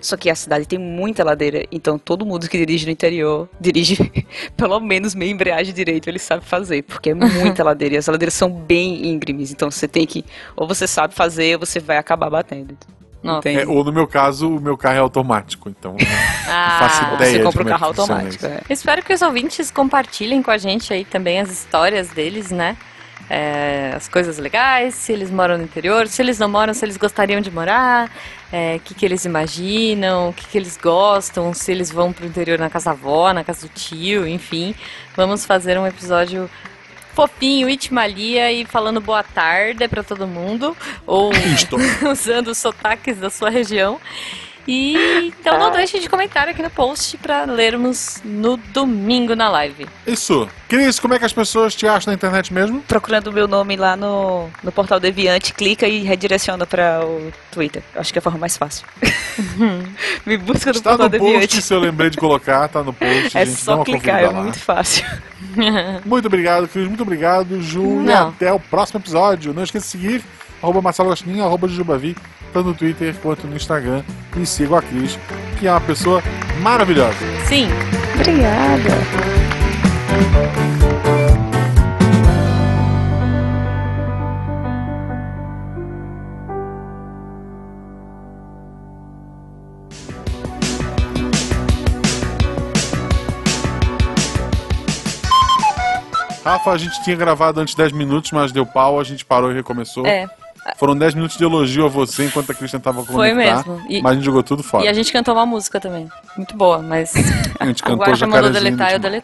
[0.00, 3.96] Só que a cidade tem muita ladeira, então todo mundo que dirige no interior dirige
[4.56, 8.34] pelo menos meia embreagem direito, ele sabe fazer, porque é muita ladeira e as ladeiras
[8.34, 10.24] são bem íngremes, então você tem que,
[10.56, 12.76] ou você sabe fazer, ou você vai acabar batendo.
[13.44, 16.06] É, ou no meu caso, o meu carro é automático, então eu
[16.46, 18.46] não Ah, faço Ou ideia você de compra o é que carro automático.
[18.46, 18.60] é.
[18.70, 22.76] Espero que os ouvintes compartilhem com a gente aí também as histórias deles, né?
[23.28, 26.96] É, as coisas legais, se eles moram no interior, se eles não moram, se eles
[26.96, 28.10] gostariam de morar,
[28.52, 32.24] é, o que, que eles imaginam, o que, que eles gostam, se eles vão pro
[32.24, 34.74] interior na casa da avó, na casa do tio, enfim.
[35.16, 36.48] Vamos fazer um episódio
[37.14, 41.32] fofinho, Itmalia e falando boa tarde pra todo mundo, ou
[42.12, 43.98] usando os sotaques da sua região.
[44.68, 49.86] E então não deixe de comentar aqui no post pra lermos no domingo na live.
[50.06, 50.48] Isso.
[50.68, 52.80] Cris, como é que as pessoas te acham na internet mesmo?
[52.82, 57.82] procurando o meu nome lá no, no portal Deviante, clica e redireciona para o Twitter.
[57.94, 58.86] Acho que é a forma mais fácil.
[60.26, 61.62] Me busca no Está portal no post, Deviante.
[61.62, 63.36] se eu lembrei de colocar, tá no post.
[63.36, 64.42] É gente, só clicar, é lá.
[64.42, 65.04] muito fácil.
[66.04, 66.86] Muito obrigado, Cris.
[66.86, 67.82] Muito obrigado, Ju.
[68.02, 68.28] E Não.
[68.28, 69.54] até o próximo episódio.
[69.54, 70.24] Não esqueça de seguir
[70.62, 72.16] arroba Marcelo Agostinho, arroba Jujubavi,
[72.56, 74.02] tanto no Twitter quanto no Instagram.
[74.34, 75.18] E sigam a Cris,
[75.58, 76.22] que é uma pessoa
[76.62, 77.18] maravilhosa.
[77.46, 77.68] Sim,
[78.14, 78.90] Obrigada.
[96.42, 99.54] Rafa, a gente tinha gravado antes 10 minutos, mas deu pau, a gente parou e
[99.54, 100.06] recomeçou.
[100.06, 100.26] é.
[100.76, 103.56] Foram 10 minutos de elogio a você enquanto a Cris tentava Foi conectar.
[103.68, 103.82] mesmo.
[103.88, 104.84] E- Mas a gente jogou tudo fora.
[104.84, 106.08] E a gente cantou uma música também.
[106.36, 107.12] Muito boa, mas
[107.60, 109.22] A gente a cantou guarda mandou Jacarezinho deletar e eu do Timão.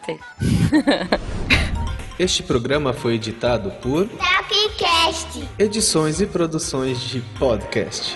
[0.79, 1.19] deletei.
[2.19, 5.43] Este programa foi editado por Tapcast.
[5.57, 8.15] Edições e Produções de Podcast.